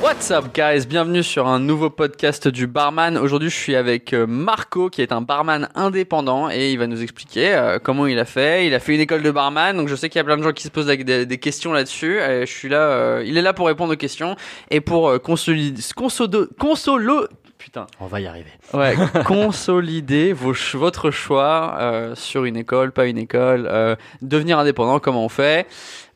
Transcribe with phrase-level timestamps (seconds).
[0.00, 3.18] What's up guys, bienvenue sur un nouveau podcast du barman.
[3.18, 7.02] Aujourd'hui je suis avec euh, Marco qui est un barman indépendant et il va nous
[7.02, 8.66] expliquer euh, comment il a fait.
[8.66, 10.42] Il a fait une école de barman donc je sais qu'il y a plein de
[10.42, 12.20] gens qui se posent des, questions là-dessus.
[12.20, 14.34] Je suis là, euh, il est là pour répondre aux questions
[14.70, 17.26] et pour euh, consolider, consolo, consolo,
[17.62, 17.86] putain.
[18.00, 18.50] On va y arriver.
[18.74, 24.98] Ouais, consolider vos, votre choix euh, sur une école, pas une école, euh, devenir indépendant,
[24.98, 25.66] comment on fait?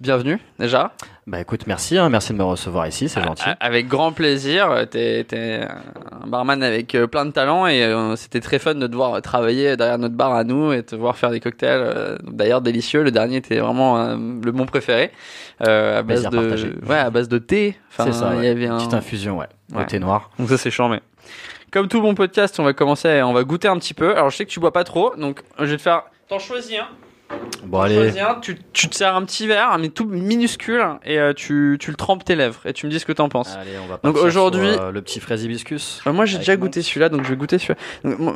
[0.00, 0.92] Bienvenue déjà.
[1.26, 3.48] Bah écoute, merci, hein, merci de me recevoir ici, c'est gentil.
[3.48, 4.86] A- Avec grand plaisir.
[4.90, 5.60] T'es t'es
[6.22, 9.20] un barman avec euh, plein de talent et euh, c'était très fun de te voir
[9.22, 11.80] travailler derrière notre bar à nous et te voir faire des cocktails.
[11.82, 13.02] euh, D'ailleurs délicieux.
[13.02, 15.10] Le dernier était vraiment euh, le bon préféré.
[15.60, 16.72] À base de partagé.
[16.86, 17.76] ouais à base de thé.
[17.90, 18.46] Enfin, c'est ça, il ouais.
[18.46, 19.46] y avait un Petite infusion, ouais.
[19.72, 19.80] Ouais.
[19.80, 20.30] Le thé noir.
[20.38, 21.00] donc ça c'est charmé.
[21.72, 24.14] Comme tout bon podcast, on va commencer, on va goûter un petit peu.
[24.16, 26.02] Alors je sais que tu bois pas trop, donc je vais te faire.
[26.28, 26.86] T'en choisis un.
[27.64, 31.32] Bon allez, un, tu, tu te sers un petit verre, mais tout minuscule, et euh,
[31.32, 33.56] tu, tu le trempes tes lèvres et tu me dis ce que t'en penses.
[33.56, 36.00] allez, on va Donc aujourd'hui- euh, le petit fraise hibiscus.
[36.06, 37.76] Euh, moi j'ai déjà goûté celui-là, donc je vais goûter celui-là.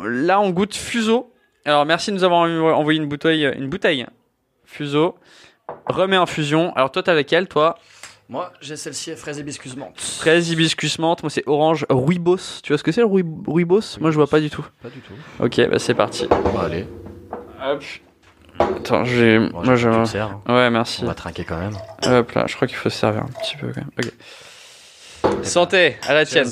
[0.05, 1.33] Là on goûte Fuseau.
[1.65, 4.07] Alors merci de nous avoir env- envoyé une bouteille, une bouteille.
[4.65, 5.17] Fuseau.
[5.87, 6.73] Remets infusion.
[6.75, 7.79] Alors toi t'as laquelle toi
[8.31, 10.01] Moi, j'ai celle-ci, fraise hibiscus menthe.
[10.01, 11.25] Fraise, hibiscus, menthe.
[11.25, 12.61] Moi c'est orange rooibos.
[12.63, 13.99] Tu vois ce que c'est le roui- rooibos?
[14.01, 14.65] Moi je vois pas du tout.
[14.81, 15.15] Pas du tout.
[15.41, 16.29] Ok, bah c'est parti.
[16.29, 16.87] Bon allez,
[17.61, 17.83] Hop.
[18.61, 19.41] Attends, j'ai.
[19.41, 20.43] bon, Moi je sers, hein.
[20.49, 21.03] Ouais, merci.
[21.03, 21.75] On va trinquer quand même.
[22.07, 23.91] Hop là, je crois qu'il faut se servir un petit peu quand même.
[23.99, 25.45] Ok.
[25.45, 26.49] Santé, à la tienne.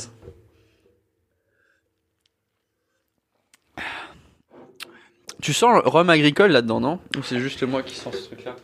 [5.40, 6.98] Tu sens le rhum agricole là-dedans, non?
[7.16, 8.56] Ou c'est juste moi qui sens ce truc-là?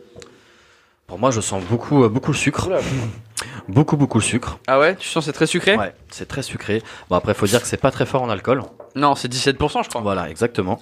[1.14, 2.68] Pour moi, je sens beaucoup, euh, beaucoup le sucre.
[3.68, 4.58] Beaucoup, beaucoup le sucre.
[4.66, 5.76] Ah ouais Tu sens c'est très sucré?
[5.76, 6.82] Ouais, c'est très sucré.
[7.08, 8.64] Bon après, faut dire que c'est pas très fort en alcool.
[8.96, 10.00] Non, c'est 17%, je crois.
[10.00, 10.80] Voilà, exactement.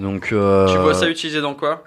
[0.00, 1.84] Donc, euh, Tu vois ça utilisé dans quoi?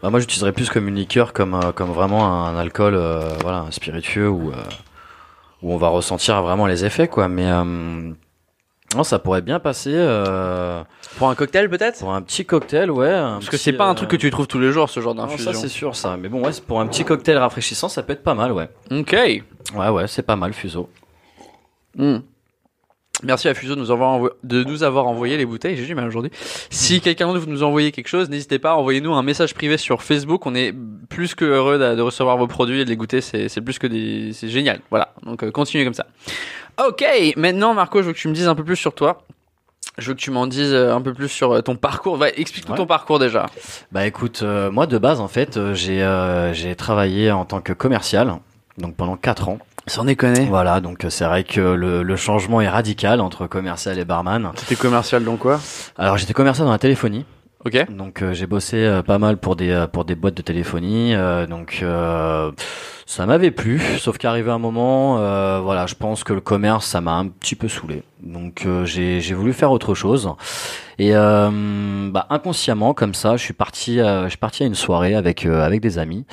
[0.00, 3.58] Bah, moi, j'utiliserais plus comme une liqueur, comme, euh, comme vraiment un alcool, euh, voilà,
[3.58, 4.52] un spiritueux où,
[5.62, 7.26] où on va ressentir vraiment les effets, quoi.
[7.26, 8.12] Mais euh,
[8.96, 10.82] non, ça pourrait bien passer euh,
[11.18, 13.10] Pour un cocktail peut-être pour un petit cocktail, ouais.
[13.10, 15.00] Parce que petit, c'est pas un euh, truc que tu trouves tous les jours, ce
[15.00, 15.52] genre d'infusion.
[15.52, 16.16] ça c'est sûr, ça.
[16.16, 18.70] Mais bon, ouais, c'est pour un petit cocktail rafraîchissant, ça peut être pas mal, ouais.
[18.90, 19.12] Ok.
[19.12, 20.88] Ouais, ouais, c'est pas mal, Fuseau.
[21.96, 22.18] Hmm.
[23.24, 25.76] Merci à Fuseau de nous avoir, de nous avoir envoyé les bouteilles.
[25.76, 26.30] J'ai du mal aujourd'hui.
[26.70, 30.02] Si quelqu'un d'autre veut nous envoyer quelque chose, n'hésitez pas, envoyez-nous un message privé sur
[30.02, 30.46] Facebook.
[30.46, 30.72] On est
[31.08, 33.20] plus que heureux de, de recevoir vos produits et de les goûter.
[33.20, 34.80] C'est, c'est plus que des, c'est génial.
[34.90, 35.14] Voilà.
[35.24, 36.06] Donc, euh, continuez comme ça.
[36.86, 37.04] Ok.
[37.36, 39.22] Maintenant, Marco, je veux que tu me dises un peu plus sur toi.
[39.96, 42.16] Je veux que tu m'en dises euh, un peu plus sur euh, ton parcours.
[42.16, 42.76] Va, explique-nous Ouais.
[42.78, 43.46] ton parcours déjà.
[43.90, 47.60] Bah écoute, euh, moi de base, en fait, euh, j'ai euh, j'ai travaillé en tant
[47.60, 48.32] que commercial,
[48.78, 49.58] donc pendant 4 ans.
[49.88, 50.44] Sans déconner.
[50.44, 54.52] Voilà, donc c'est vrai que le, le changement est radical entre commercial et barman.
[54.56, 55.58] C'était commercial donc quoi?
[55.96, 57.24] Alors j'étais commercial dans la téléphonie,
[57.64, 57.90] Ok.
[57.90, 61.46] donc euh, j'ai bossé euh, pas mal pour des pour des boîtes de téléphonie, euh,
[61.46, 62.52] donc euh,
[63.08, 67.00] ça m'avait plu, sauf qu'arrivé un moment, euh, voilà, je pense que le commerce ça
[67.00, 70.30] m'a un petit peu saoulé, donc euh, j'ai j'ai voulu faire autre chose
[70.98, 74.74] et euh, bah, inconsciemment comme ça, je suis parti euh, je suis parti à une
[74.74, 76.26] soirée avec euh, avec des amis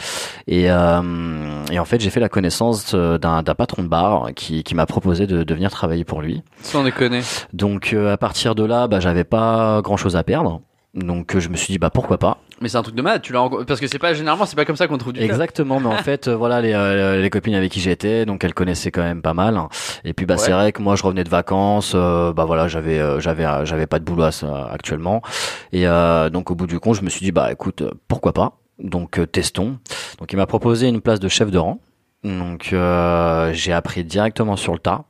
[0.48, 4.64] et euh, et en fait j'ai fait la connaissance d'un d'un patron de bar qui
[4.64, 6.44] qui m'a proposé de, de venir travailler pour lui.
[6.62, 7.22] Sans déconner.
[7.54, 10.60] Donc euh, à partir de là, bah, j'avais pas grand chose à perdre.
[10.96, 12.38] Donc euh, je me suis dit bah pourquoi pas.
[12.62, 13.22] Mais c'est un truc de malade.
[13.22, 15.22] Tu l'as parce que c'est pas généralement c'est pas comme ça qu'on trouve du.
[15.22, 18.54] Exactement, mais en fait euh, voilà les, euh, les copines avec qui j'étais, donc elles
[18.54, 19.60] connaissaient quand même pas mal.
[20.06, 22.98] Et puis bah c'est vrai que moi je revenais de vacances, euh, bah voilà j'avais
[22.98, 24.24] euh, j'avais j'avais pas de boulot
[24.72, 25.22] actuellement.
[25.74, 28.54] Et euh, donc au bout du compte je me suis dit bah écoute pourquoi pas.
[28.80, 29.78] Donc testons.
[30.20, 31.80] Donc il m'a proposé une place de chef de rang.
[32.26, 35.04] Donc euh, j'ai appris directement sur le tas.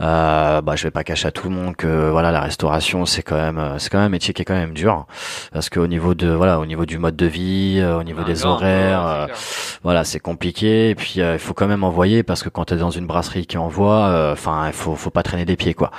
[0.00, 3.22] Euh, bah je vais pas cacher à tout le monde que voilà la restauration c'est
[3.22, 5.06] quand même euh, c'est quand même un métier qui est quand même dur
[5.52, 8.24] parce qu'au niveau de voilà au niveau du mode de vie, euh, au niveau Un
[8.24, 12.24] des horaires, c'est euh, voilà c'est compliqué et puis euh, il faut quand même envoyer
[12.24, 15.22] parce que quand t'es dans une brasserie qui envoie, euh, enfin il faut faut pas
[15.22, 15.92] traîner des pieds quoi.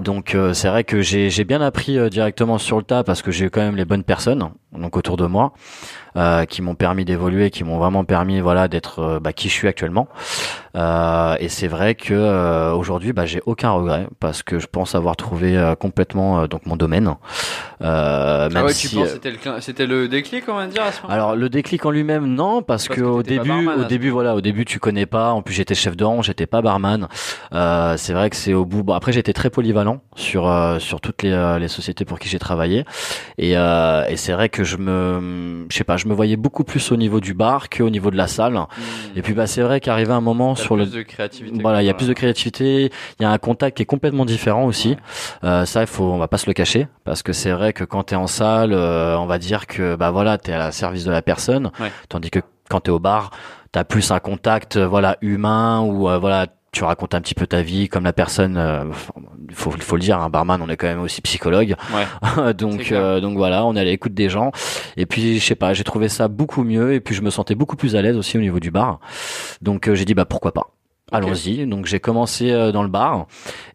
[0.00, 3.30] Donc euh, c'est vrai que j'ai bien appris euh, directement sur le tas parce que
[3.30, 5.54] j'ai eu quand même les bonnes personnes donc autour de moi
[6.16, 9.68] euh, qui m'ont permis d'évoluer, qui m'ont vraiment permis voilà d'être bah, qui je suis
[9.68, 10.08] actuellement.
[10.74, 15.74] Et c'est vrai que aujourd'hui bah, j'ai aucun regret parce que je pense avoir trouvé
[15.80, 17.14] complètement donc mon domaine.
[17.80, 20.44] Euh, Ah même ouais, si, tu penses euh, que c'était le, clin- c'était le déclic,
[20.48, 23.04] on va dire, à ce moment alors le déclic en lui-même non parce, Parce que,
[23.04, 25.54] que au début barman, au ce début voilà au début tu connais pas en plus
[25.54, 27.06] j'étais chef de rang j'étais pas barman
[27.52, 31.00] euh, c'est vrai que c'est au bout bon après j'étais très polyvalent sur euh, sur
[31.00, 32.84] toutes les, euh, les sociétés pour qui j'ai travaillé
[33.38, 36.64] et, euh, et c'est vrai que je me je sais pas je me voyais beaucoup
[36.64, 39.16] plus au niveau du bar qu'au niveau de la salle Hmm.
[39.16, 41.60] et puis bah c'est vrai qu'arrivé un moment sur le plus de créativité.
[41.60, 44.24] voilà, il y a plus de créativité, il y a un contact qui est complètement
[44.24, 44.96] différent aussi.
[45.44, 47.84] Euh, ça, il faut, on va pas se le cacher, parce que c'est vrai que
[47.84, 51.04] quand t'es en salle, euh, on va dire que bah voilà, t'es à la service
[51.04, 51.90] de la personne, Ouais.
[52.08, 53.30] tandis que quand t'es au bar,
[53.72, 57.46] t'as plus un contact, euh, voilà, humain ou euh, voilà, tu racontes un petit peu
[57.46, 58.84] ta vie comme la personne euh,
[59.48, 61.74] il faut faut le dire un barman on est quand même aussi psychologue.
[61.94, 62.52] Ouais.
[62.54, 64.52] donc euh, donc voilà on est à l'écoute des gens.
[64.98, 67.54] Et puis je sais pas j'ai trouvé ça beaucoup mieux et puis je me sentais
[67.54, 69.00] beaucoup plus à l'aise aussi au niveau du bar.
[69.62, 70.66] Donc euh, j'ai dit bah pourquoi pas
[71.10, 71.66] Allons-y.
[71.66, 73.26] Donc j'ai commencé euh, dans le bar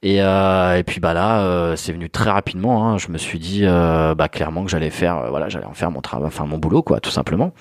[0.02, 2.88] et euh, et puis bah là euh, c'est venu très rapidement.
[2.88, 2.98] Hein.
[2.98, 5.92] Je me suis dit euh, bah clairement que j'allais faire euh, voilà j'allais en faire
[5.92, 7.52] mon travail enfin mon boulot quoi tout simplement.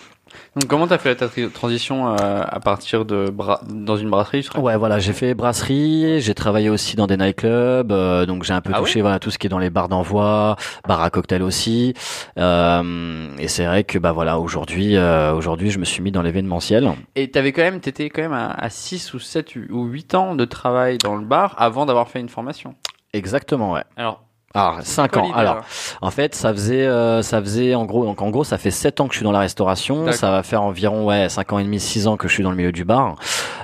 [0.57, 4.77] Donc comment t'as fait ta transition euh, à partir de bra- dans une brasserie Ouais,
[4.77, 8.73] voilà, j'ai fait brasserie, j'ai travaillé aussi dans des nightclubs, euh, donc j'ai un peu
[8.75, 10.57] Ah touché voilà tout ce qui est dans les bars d'envoi,
[10.87, 11.95] bar à cocktail aussi.
[12.39, 16.23] Euh, et c'est vrai que bah voilà, aujourd'hui euh, aujourd'hui, je me suis mis dans
[16.23, 16.91] l'événementiel.
[17.17, 20.35] Et t'avais quand même, t'étais quand même à, à 6 ou 7 ou 8 ans
[20.35, 22.75] de travail dans le bar avant d'avoir fait une formation?
[23.15, 23.85] Exactement, ouais.
[23.97, 24.23] Alors,
[24.55, 25.33] Alors, 5 quoi ans.
[25.33, 25.65] Alors,
[26.01, 29.01] en fait, ça faisait euh, ça faisait en gros donc en gros, ça fait 7
[29.01, 31.65] ans que je suis dans la restauration, ça va faire environ ouais, 5 ans et
[31.65, 33.17] demi, 6 ans que je suis dans le milieu du bar.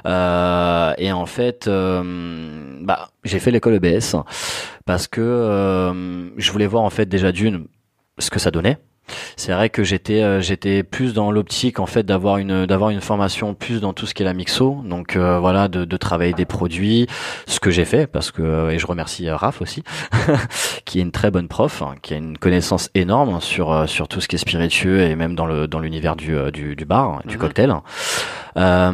[0.07, 4.17] Euh, et en fait euh, bah j'ai fait l'école EBS
[4.87, 7.67] parce que euh, je voulais voir en fait déjà d'une
[8.19, 8.79] ce que ça donnait.
[9.37, 13.01] C'est vrai que j'étais euh, j'étais plus dans l'optique en fait d'avoir une d'avoir une
[13.01, 16.33] formation plus dans tout ce qui est la mixo donc euh, voilà de, de travailler
[16.33, 17.07] des produits
[17.47, 19.83] ce que j'ai fait parce que et je remercie euh, Raph aussi
[20.85, 24.09] qui est une très bonne prof hein, qui a une connaissance énorme sur euh, sur
[24.09, 26.85] tout ce qui est spiritueux et même dans le dans l'univers du, euh, du du
[26.85, 27.41] bar du Mhm.
[27.41, 27.75] cocktail
[28.57, 28.91] euh,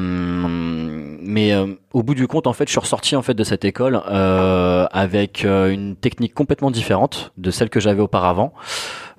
[1.27, 3.65] mais euh, au bout du compte, en fait, je suis ressorti en fait de cette
[3.65, 8.53] école euh, avec euh, une technique complètement différente de celle que j'avais auparavant.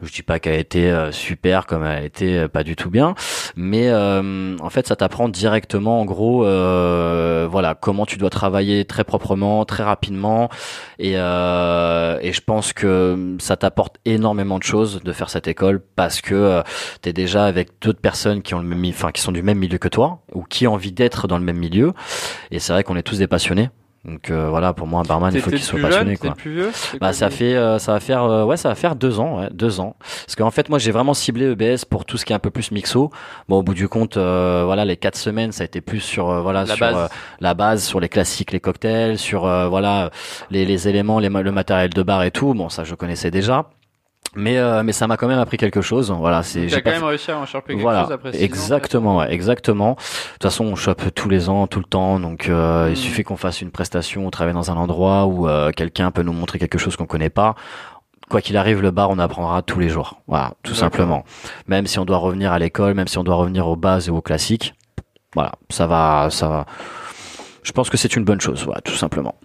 [0.02, 2.76] Je dis pas qu'elle a été euh, super comme elle a été euh, pas du
[2.76, 3.16] tout bien,
[3.56, 9.04] mais euh, en fait, ça t'apprend directement, en gros, voilà, comment tu dois travailler très
[9.04, 10.50] proprement, très rapidement,
[11.00, 16.22] et, et je pense que ça t'apporte énormément de choses de faire cette école parce
[16.22, 16.62] que euh,
[17.02, 19.78] t'es déjà avec d'autres personnes qui ont le même, enfin qui sont du même milieu
[19.78, 21.94] que toi ou qui ont envie d'être dans le même milieu.
[22.52, 23.70] Et c'est vrai qu'on est tous des passionnés.
[24.06, 26.32] Donc euh, voilà, pour moi, un barman, il faut qu'il soit passionné, jeune, quoi.
[26.36, 26.72] plus vieux
[27.02, 29.50] Bah ça fait euh, ça va faire euh, ouais ça va faire deux ans ouais,
[29.52, 32.36] deux ans parce qu'en fait moi j'ai vraiment ciblé EBS pour tout ce qui est
[32.36, 33.10] un peu plus mixo
[33.50, 36.30] bon au bout du compte euh, voilà les quatre semaines ça a été plus sur
[36.30, 36.96] euh, voilà La sur base.
[36.96, 37.08] euh,
[37.40, 40.12] la base sur les classiques les cocktails sur euh, voilà
[40.52, 43.70] les, les éléments les, le matériel de bar et tout bon ça je connaissais déjà
[44.36, 46.98] mais euh, mais ça m'a quand même appris quelque chose voilà c'est j'ai pas quand
[46.98, 49.92] même réussi à en choper quelque voilà, chose après ans, exactement, ouais, exactement.
[49.92, 53.24] De toute façon, on chope tous les ans, tout le temps, donc euh, il suffit
[53.24, 56.60] qu'on fasse une prestation, on travaille dans un endroit où euh, quelqu'un peut nous montrer
[56.60, 57.56] quelque chose qu'on connaît pas.
[58.30, 60.22] Quoi qu'il arrive, le bar, on apprendra tous les jours.
[60.28, 61.24] Voilà, tout simplement.
[61.68, 64.12] Même si on doit revenir à l'école, même si on doit revenir aux bases et
[64.12, 64.74] aux classiques,
[65.36, 66.66] voilà, ça va, ça va.
[67.62, 69.36] Je pense que c'est une bonne chose, voilà, tout simplement.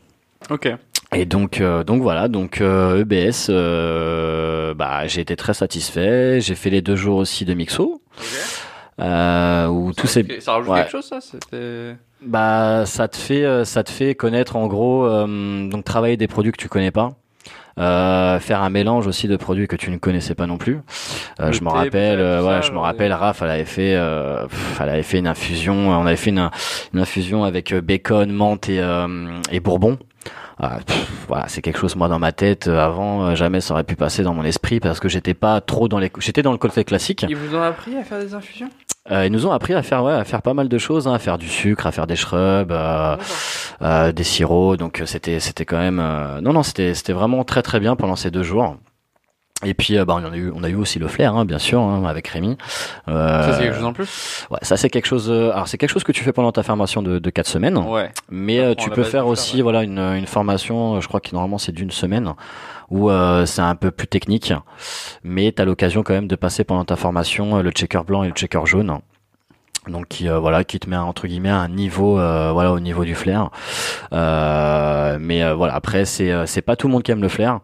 [0.49, 0.73] Ok.
[1.15, 6.41] Et donc, euh, donc voilà, donc euh, EBS, euh, bah, j'ai été très satisfait.
[6.41, 8.01] J'ai fait les deux jours aussi de mixo,
[9.01, 10.79] euh, où tout ça, c'est, ça rajoute ouais.
[10.81, 11.97] quelque chose, ça C'était.
[12.25, 16.29] bah, ça te fait, euh, ça te fait connaître en gros, euh, donc travailler des
[16.29, 17.11] produits que tu connais pas.
[17.79, 20.81] Euh, faire un mélange aussi de produits que tu ne connaissais pas non plus.
[21.41, 23.95] Euh, je me rappelle, euh, tout voilà, ça, je me rappelle, Raph, elle avait fait,
[23.95, 25.75] euh, pff, elle avait fait une infusion.
[25.91, 26.51] On avait fait une,
[26.93, 29.99] une infusion avec bacon, menthe et, euh, et bourbon.
[30.63, 30.79] Ah,
[31.27, 32.69] voilà, c'est quelque chose moi dans ma tête.
[32.69, 35.61] euh, avant, euh, jamais ça aurait pu passer dans mon esprit parce que j'étais pas
[35.63, 37.25] trop dans les, j'étais dans le côté classique.
[37.29, 38.69] Ils vous ont appris à faire des infusions?
[39.11, 41.15] Euh, ils nous ont appris à faire, ouais, à faire pas mal de choses, hein,
[41.15, 43.17] à faire du sucre, à faire des shrubs, euh,
[43.81, 44.77] euh, des sirops.
[44.77, 47.97] Donc euh, c'était, c'était quand même, euh, non, non, c'était, c'était vraiment très très bien
[47.97, 48.77] pendant ces deux jours.
[49.63, 51.59] Et puis, euh, bah, on a eu, on a eu aussi le flair, hein, bien
[51.59, 52.57] sûr, hein, avec Rémi.
[53.09, 54.47] Euh, Ça, c'est quelque chose en plus?
[54.51, 55.29] ouais, ça c'est quelque chose.
[55.31, 57.77] euh, alors c'est quelque chose que tu fais pendant ta formation de, de quatre semaines.
[57.77, 58.11] Ouais.
[58.31, 59.63] Mais euh, tu peux faire aussi faire, ouais.
[59.65, 62.33] voilà une, une formation, euh, je crois que normalement c'est d'une semaine,
[62.89, 64.55] où euh, c'est un peu plus technique,
[65.25, 68.29] mais tu as l'occasion quand même de passer pendant ta formation le checker blanc et
[68.29, 68.99] le checker jaune.
[69.89, 72.81] Donc qui euh, voilà qui te met entre guillemets à un niveau euh, voilà au
[72.81, 73.51] niveau du flair.
[74.13, 77.61] Euh, mais euh, voilà après c'est c'est pas tout le monde qui aime le flair.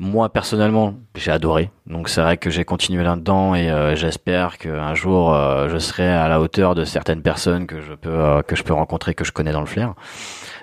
[0.00, 1.70] Moi personnellement, j'ai adoré.
[1.86, 6.08] Donc c'est vrai que j'ai continué là-dedans et euh, j'espère qu'un jour euh, je serai
[6.08, 9.24] à la hauteur de certaines personnes que je peux euh, que je peux rencontrer que
[9.24, 9.94] je connais dans le flair.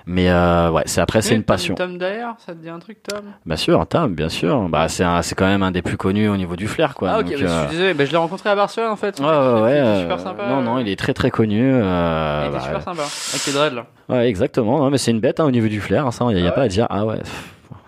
[0.05, 1.75] Mais euh, ouais, c'est après c'est une passion.
[1.75, 3.21] Tom, Tom d'ailleurs, ça te dit un truc, Tom?
[3.45, 4.67] Bien sûr, Tam, bien sûr.
[4.67, 7.11] Bah c'est un- c'est quand même un des plus connus au niveau du flair quoi.
[7.11, 8.95] Ah, ok, Donc, bah, je euh, suis désolé, bah, je l'ai rencontré à Barcelone en
[8.97, 9.17] fait.
[9.21, 9.71] Ouais, ouais, ouais.
[9.71, 10.47] Il était euh, super sympa.
[10.49, 11.71] non, non, il est très très connu.
[11.73, 13.03] euh, Il était bah, super sympa.
[13.03, 13.85] Avec les dreads là.
[14.09, 14.79] Ouais, exactement.
[14.79, 16.05] Non, mais c'est une bête hein, au niveau du flair.
[16.05, 16.87] hein, ça, il y a, y a Ah pas à dire.
[16.89, 17.19] Ah ouais,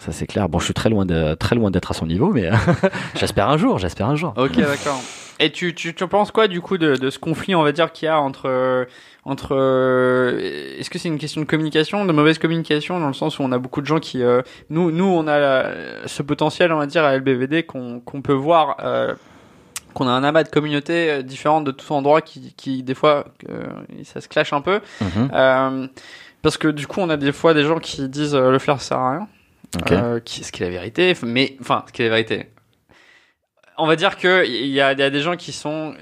[0.05, 0.50] ça c'est clair.
[0.50, 2.50] Bon, je suis très loin de très loin d'être à son niveau, mais
[3.15, 3.77] j'espère un jour.
[3.79, 4.33] J'espère un jour.
[4.38, 5.00] Ok, d'accord.
[5.39, 7.91] Et tu, tu, tu penses quoi du coup de, de ce conflit, on va dire,
[7.91, 8.48] qu'il y a entre.
[8.48, 8.86] euh,
[9.25, 13.39] entre euh, Est-ce que c'est une question de communication, de mauvaise communication, dans le sens
[13.39, 14.22] où on a beaucoup de gens qui.
[14.22, 15.72] euh, nous, nous, on a la-
[16.07, 18.77] ce potentiel, on va dire, à LBVD qu'on qu'on peut voir.
[18.83, 19.13] euh,
[19.93, 23.25] qu'on a un amas de communautés euh, différentes de tous endroits qui, qui des fois,
[23.50, 23.63] euh,
[24.03, 24.79] ça se clash un peu.
[25.01, 25.29] Mhm.
[25.33, 25.88] Euh,
[26.41, 28.81] Parce que du coup, on a des fois des gens qui disent euh, le flair
[28.81, 29.27] ça sert à rien.
[29.75, 29.92] Ok.
[29.92, 32.48] Euh, qui, ce qui est la vérité, mais enfin, ce qui est la vérité.
[33.77, 35.96] On va dire que il y y a des gens qui sont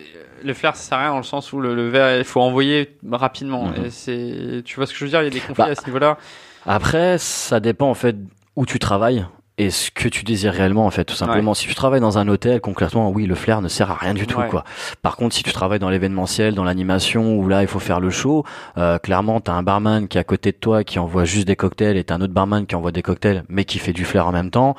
[0.44, 2.42] le flair ça sert à rien dans le sens où le, le verre il faut
[2.42, 3.66] envoyer rapidement.
[3.68, 3.86] Mhm.
[3.86, 5.22] Et c'est, tu vois ce que je veux dire?
[5.22, 6.18] Il y a des conflits Bah, à ce niveau-là.
[6.66, 8.16] Après, ça dépend en fait
[8.56, 9.26] où tu travailles
[9.66, 11.54] et ce que tu désires réellement en fait tout simplement.
[11.54, 14.26] Si tu travailles dans un hôtel, concrètement, oui, le flair ne sert à rien du
[14.28, 14.48] tout Ouais.
[14.48, 14.64] quoi.
[15.02, 18.10] Par contre, si tu travailles dans l'événementiel, dans l'animation où là il faut faire le
[18.10, 18.44] show,
[18.78, 21.56] euh, clairement t'as un barman qui est à côté de toi qui envoie juste des
[21.56, 24.28] cocktails et t'as un autre barman qui envoie des cocktails mais qui fait du flair
[24.28, 24.76] en même temps.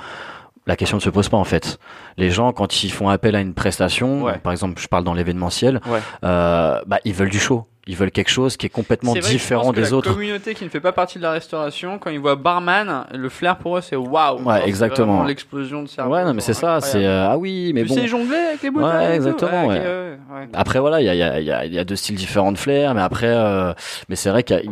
[0.67, 1.79] La question ne se pose pas en fait.
[2.19, 4.39] Les gens quand ils font appel à une prestation, Ouais.
[4.39, 5.81] par exemple, je parle dans l'événementiel,
[6.25, 7.67] euh, bah ils veulent du show.
[7.89, 9.93] Ils veulent quelque chose qui est complètement vrai que je différent pense que des la
[9.95, 10.13] autres.
[10.13, 13.57] communauté qui ne fait pas partie de la restauration, quand ils voient barman, le flair
[13.59, 14.41] pour eux c'est waouh.
[14.45, 15.25] Ouais, exactement.
[15.25, 16.13] L'explosion de cerveau.
[16.15, 16.81] Ouais, non, mais c'est ça.
[16.81, 17.95] C'est euh, ah oui, mais Tu bon.
[17.97, 18.89] sais jongler avec les bouteilles.
[19.09, 19.81] Ouais, exactement, ouais.
[19.81, 20.49] ouais, ouais.
[20.53, 22.15] Après voilà, il y a, il y, a, il y, a, y a deux styles
[22.15, 23.73] différents de flair, mais après, euh,
[24.09, 24.63] mais c'est vrai qu'il y a,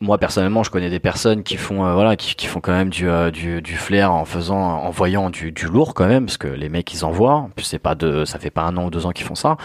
[0.00, 3.08] moi personnellement, je connais des personnes qui font, euh, voilà, qui, font quand même du,
[3.08, 6.48] euh, du, du flair en faisant, en voyant du, du lourd quand même, parce que
[6.48, 7.34] les mecs ils envoient.
[7.34, 9.34] En plus, c'est pas de, ça fait pas un an ou deux ans qu'ils font
[9.34, 9.56] ça.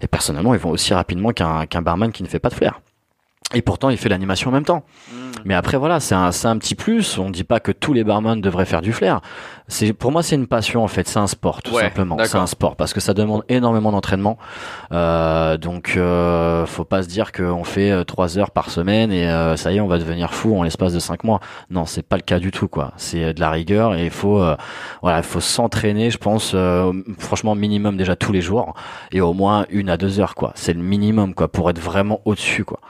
[0.00, 2.80] Et personnellement, ils vont aussi rapidement qu'un qu'un barman qui ne fait pas de flair.
[3.52, 4.84] Et pourtant, il fait l'animation en même temps.
[5.12, 5.16] Mm.
[5.44, 7.18] Mais après, voilà, c'est un, c'est un petit plus.
[7.18, 9.20] On dit pas que tous les barman devraient faire du flair.
[9.68, 11.06] C'est, pour moi, c'est une passion, en fait.
[11.06, 12.16] C'est un sport, tout Ouais, simplement.
[12.24, 14.38] C'est un sport parce que ça demande énormément d'entraînement.
[14.92, 19.28] Euh, donc, euh, faut pas se dire qu'on fait euh, trois heures par semaine et
[19.28, 21.40] euh, ça y est, on va devenir fou en l'espace de cinq mois.
[21.70, 22.92] Non, c'est pas le cas du tout, quoi.
[22.96, 24.56] C'est euh, de la rigueur et il faut, euh,
[25.02, 28.74] voilà, il faut s'entraîner, je pense, euh, franchement, minimum déjà tous les jours
[29.12, 30.52] et au moins une à deux heures, quoi.
[30.54, 32.80] C'est le minimum, quoi, pour être vraiment au-dessus, quoi.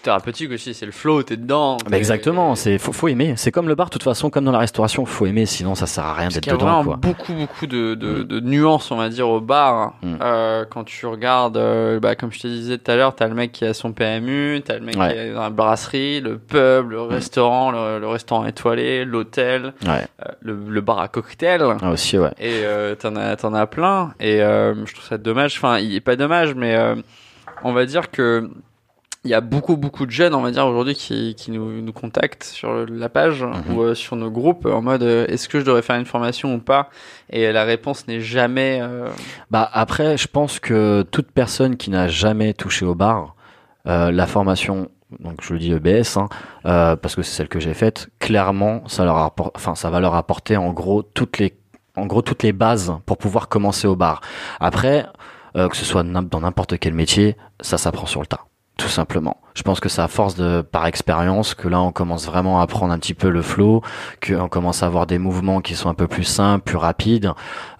[0.00, 1.76] C'est thérapeutique aussi, c'est le flow, t'es dedans.
[1.90, 3.34] Bah exactement, c'est faut, faut aimer.
[3.36, 5.86] C'est comme le bar, de toute façon, comme dans la restauration, faut aimer, sinon ça
[5.86, 6.96] sert à rien d'être qu'il y a dedans, vraiment quoi.
[6.96, 9.92] beaucoup, beaucoup de, de, de nuances, on va dire, au bar.
[10.02, 10.14] Mm.
[10.22, 13.34] Euh, quand tu regardes, euh, bah, comme je te disais tout à l'heure, t'as le
[13.34, 15.12] mec qui a son PMU, t'as le mec Ouais.
[15.12, 20.06] qui est dans la brasserie, le pub, le restaurant, le, le restaurant étoilé, l'hôtel, Ouais,
[20.26, 21.60] euh, le, le bar à cocktail.
[21.82, 22.30] ah, aussi, ouais.
[22.40, 22.62] Et
[22.96, 24.14] t'en as, t'en as plein.
[24.18, 25.56] Et je trouve ça dommage.
[25.58, 26.74] Enfin, il est pas dommage, mais
[27.64, 28.48] on va dire que
[29.24, 31.92] il y a beaucoup, beaucoup de jeunes, on va dire aujourd'hui, qui, qui nous, nous
[31.92, 33.76] contactent sur la page Mhm.
[33.76, 36.54] ou euh, sur nos groupes en mode euh, est-ce que je devrais faire une formation
[36.54, 36.88] ou pas?
[37.28, 38.78] Et la réponse n'est jamais.
[38.80, 39.08] euh,
[39.50, 43.34] Bah après, je pense que toute personne qui n'a jamais touché au bar,
[43.86, 46.28] euh, la formation, donc je le dis EBS, hein,
[46.66, 50.00] euh, parce que c'est celle que j'ai faite, clairement, ça leur apporte, enfin, ça va
[50.00, 51.54] leur apporter en gros toutes les,
[51.96, 54.22] en gros toutes les bases pour pouvoir commencer au bar.
[54.60, 55.04] Après,
[55.56, 58.46] euh, que ce soit dans n'importe quel métier, ça s'apprend sur le tas.
[58.76, 59.40] Tout simplement.
[59.60, 62.66] Je pense que c'est à force de, par expérience, que là on commence vraiment à
[62.66, 63.82] prendre un petit peu le flow,
[64.26, 67.30] qu'on commence à avoir des mouvements qui sont un peu plus simples, plus rapides.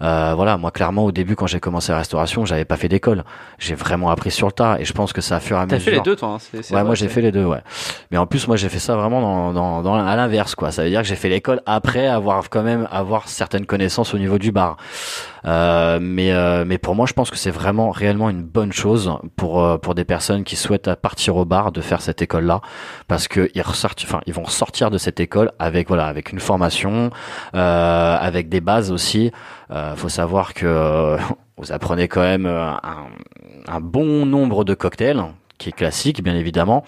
[0.03, 3.23] Euh, voilà, moi clairement au début quand j'ai commencé la restauration, j'avais pas fait d'école.
[3.57, 5.65] J'ai vraiment appris sur le tas et je pense que ça a fur et à
[5.65, 5.85] T'as mesure.
[5.91, 7.63] fait les deux, toi hein, Ouais, moi j'ai fait les deux, ouais.
[8.11, 10.69] Mais en plus, moi j'ai fait ça vraiment dans, dans, dans à l'inverse, quoi.
[10.69, 14.19] Ça veut dire que j'ai fait l'école après avoir quand même avoir certaines connaissances au
[14.19, 14.77] niveau du bar.
[15.45, 19.11] Euh, mais euh, mais pour moi, je pense que c'est vraiment réellement une bonne chose
[19.35, 22.61] pour euh, pour des personnes qui souhaitent partir au bar de faire cette école-là,
[23.07, 26.39] parce que ils ressortent, enfin ils vont sortir de cette école avec voilà avec une
[26.39, 27.09] formation,
[27.55, 29.31] euh, avec des bases aussi.
[29.71, 31.17] Euh, faut savoir que euh,
[31.57, 33.07] vous apprenez quand même euh, un,
[33.67, 35.23] un bon nombre de cocktails
[35.57, 36.83] qui est classique bien évidemment.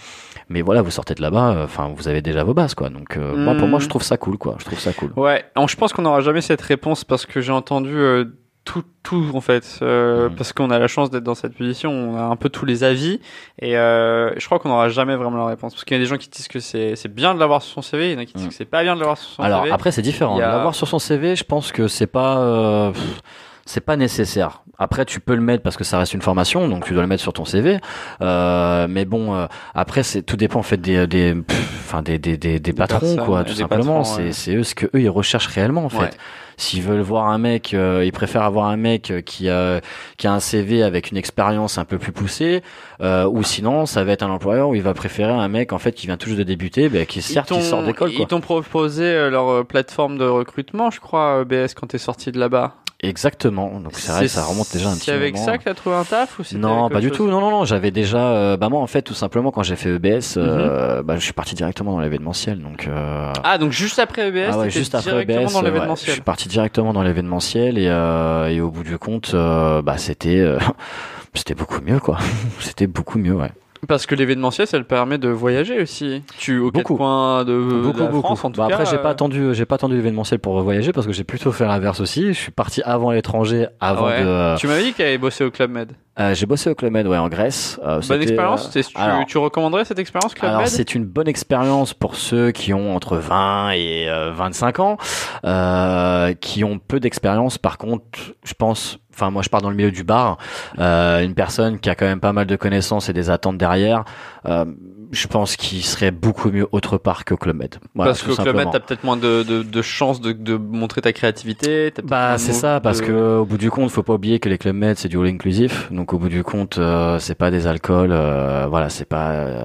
[0.49, 2.89] Mais voilà vous sortez de là-bas euh, enfin vous avez déjà vos bases quoi.
[2.89, 4.55] Donc euh, moi pour moi je trouve ça cool quoi.
[4.59, 5.11] Je trouve ça cool.
[5.15, 8.25] Ouais, Alors, je pense qu'on n'aura jamais cette réponse parce que j'ai entendu euh,
[8.65, 10.35] tout, tout en fait, euh, Mhm.
[10.35, 12.83] parce qu'on a la chance d'être dans cette position, on a un peu tous les
[12.85, 13.19] avis
[13.59, 16.07] et euh, je crois qu'on n'aura jamais vraiment la réponse parce qu'il y a des
[16.09, 18.19] gens qui disent que c'est c'est bien de l'avoir sur son CV, il y en
[18.19, 18.49] a qui disent Mhm.
[18.49, 19.73] que c'est pas bien de l'avoir sur son alors CV.
[19.73, 23.21] après c'est différent a- l'avoir sur son CV je pense que c'est pas euh, pff,
[23.65, 24.63] c'est pas nécessaire.
[24.79, 27.07] Après, tu peux le mettre parce que ça reste une formation, donc tu dois le
[27.07, 27.77] mettre sur ton CV.
[28.21, 31.35] Euh, mais bon, euh, après, c'est tout dépend en fait des, des,
[31.79, 34.03] enfin des, des, des, des patrons quoi, tout simplement.
[34.03, 35.97] C'est c'est eux ce que eux ils recherchent réellement en fait.
[35.97, 36.09] Ouais.
[36.57, 39.81] S'ils veulent voir un mec, euh, ils préfèrent avoir un mec euh, qui a
[40.17, 42.61] qui a un CV avec une expérience un peu plus poussée,
[43.01, 45.79] euh, ou sinon ça va être un employeur où il va préférer un mec en
[45.79, 48.19] fait qui vient tout juste de débuter, ben, qui certes il sort d'école quoi.
[48.21, 52.39] Ils t'ont proposé euh, leur plateforme de recrutement, je crois, BS, quand t'es sorti de
[52.39, 52.75] là-bas.
[53.03, 53.79] Exactement.
[53.79, 56.03] Donc c'est vrai ça remonte déjà un petit C'est avec ça que t'as trouvé un
[56.03, 57.27] taf ou Non, pas du tout.
[57.27, 57.65] Non, non, non.
[57.65, 58.17] J'avais déjà.
[58.33, 61.33] euh, bah moi, en fait, tout simplement, quand j'ai fait EBS, euh, bah, je suis
[61.33, 62.59] parti directement dans l'événementiel.
[62.61, 62.87] Donc.
[62.87, 63.33] Euh, Mhm.
[63.43, 66.21] Ah, donc juste après EBS, ah ouais, juste après EBS, dans euh, ouais, je suis
[66.21, 70.57] parti directement dans l'événementiel et, euh, et au bout du compte, bah c'était euh,
[71.33, 72.17] c'était beaucoup mieux quoi.
[72.59, 73.51] c'était beaucoup mieux, ouais.
[73.87, 76.23] Parce que l'événementiel, ça le permet de voyager aussi.
[76.37, 76.97] Tu quatre Beaucoup.
[76.97, 78.21] de, de beaucoup, la beaucoup.
[78.35, 78.75] France, en tout Bah, cas.
[78.75, 81.51] après, j'ai euh, pas attendu, j'ai pas attendu l'événementiel pour voyager parce que j'ai plutôt
[81.51, 82.27] fait l'inverse aussi.
[82.33, 84.23] Je suis parti avant l'étranger, avant Ouais.
[84.23, 84.57] de.
[84.57, 85.91] Tu m'avais dit qu'elle avait bossé au Club Med.
[86.19, 87.79] Euh, j'ai bossé au Club Med, ouais, en Grèce.
[87.83, 88.69] Euh, Bonne expérience.
[88.69, 92.71] tu, alors- tu recommanderais cette expérience Club Alors c'est une bonne expérience pour ceux qui
[92.71, 94.97] ont entre 20 et euh, 25 ans,
[95.43, 97.57] euh, qui ont peu d'expérience.
[97.57, 98.05] Par contre,
[98.43, 100.37] je pense, enfin moi je pars dans le milieu du bar,
[100.77, 104.03] euh, une personne qui a quand même pas mal de connaissances et des attentes derrière,
[104.47, 104.65] euh,
[105.13, 107.75] je pense qu'il serait beaucoup mieux autre part qu'au Club Med.
[107.95, 111.01] Voilà, Parce qu'au Club Med, t'as peut-être moins de, de, de chances de, de montrer
[111.01, 111.93] ta créativité.
[112.03, 114.75] Bah c'est ça parce que au bout du compte faut pas oublier que les clubs
[114.75, 118.11] med c'est du all inclusif donc au bout du compte euh, c'est pas des alcools
[118.11, 119.61] euh, voilà c'est pas euh,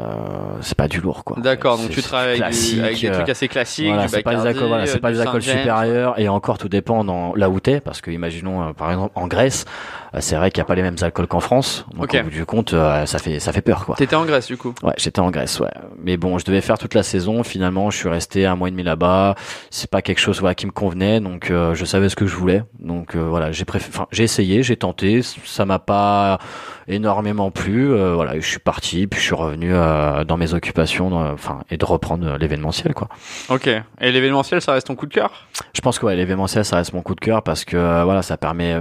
[0.61, 3.29] c'est pas du lourd quoi D'accord, donc tu travailles avec, du- avec des euh, trucs
[3.29, 5.43] assez classiques, voilà, du c'est pas des alcools, voilà, euh, c'est pas du des alcools
[5.43, 9.13] supérieurs et encore tout dépend dans là où t'es parce que imaginons euh, par exemple
[9.15, 9.65] en Grèce
[10.08, 12.17] euh, c'est vrai qu'il y a pas les mêmes alcools qu'en France donc Ok.
[12.21, 14.57] au bout du compte euh, ça fait ça fait peur quoi T'étais en Grèce du
[14.57, 14.75] coup.
[14.83, 15.71] Ouais, j'étais en Grèce, ouais.
[16.03, 17.43] Mais bon, je devais faire toute la saison.
[17.43, 19.35] Finalement, je suis resté un mois et demi là-bas.
[19.71, 22.35] C'est pas quelque chose voilà, qui me convenait, donc euh, je savais ce que je
[22.37, 22.63] voulais.
[22.79, 25.21] Donc euh, voilà, j'ai préféré, enfin, j'ai essayé, j'ai tenté.
[25.45, 26.39] Ça m'a pas
[26.87, 27.93] énormément plu.
[27.93, 31.61] Euh, voilà, je suis parti, puis je suis revenu euh, dans mes occupations, dans- enfin,
[31.71, 33.09] et de reprendre euh, l'événementiel, quoi.
[33.49, 33.67] Ok.
[33.67, 35.47] Et l'événementiel, ça reste ton coup de cœur?
[35.75, 38.23] Je pense que ouais, l'événementiel, ça reste mon coup de cœur parce que euh, voilà,
[38.23, 38.81] ça permet,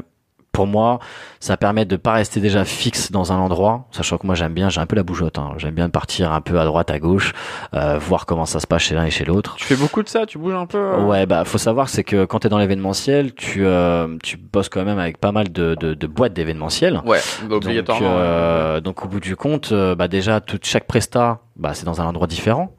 [0.58, 0.98] pour moi,
[1.40, 4.70] ça permet de pas rester déjà fixe dans un endroit, sachant que moi j'aime bien,
[4.70, 5.52] j'ai un peu la bougeotte, hein.
[5.58, 7.34] j'aime bien partir un peu à droite, à gauche,
[7.76, 9.54] euh, voir comment ça se passe chez l'un et chez l'autre.
[9.58, 12.04] Tu fais beaucoup de ça Tu bouges un peu euh Ouais, bah faut savoir c'est
[12.04, 15.76] que quand t'es dans l'événementiel, tu euh, tu bosses quand même avec pas mal de
[15.80, 17.02] de, de boîtes d'événementiel.
[17.06, 18.08] Ouais, bah, Donc, obligatoirement.
[18.18, 22.02] euh, donc au bout du compte, euh, bah déjà toute chaque presta, bah c'est dans
[22.02, 22.74] un endroit différent.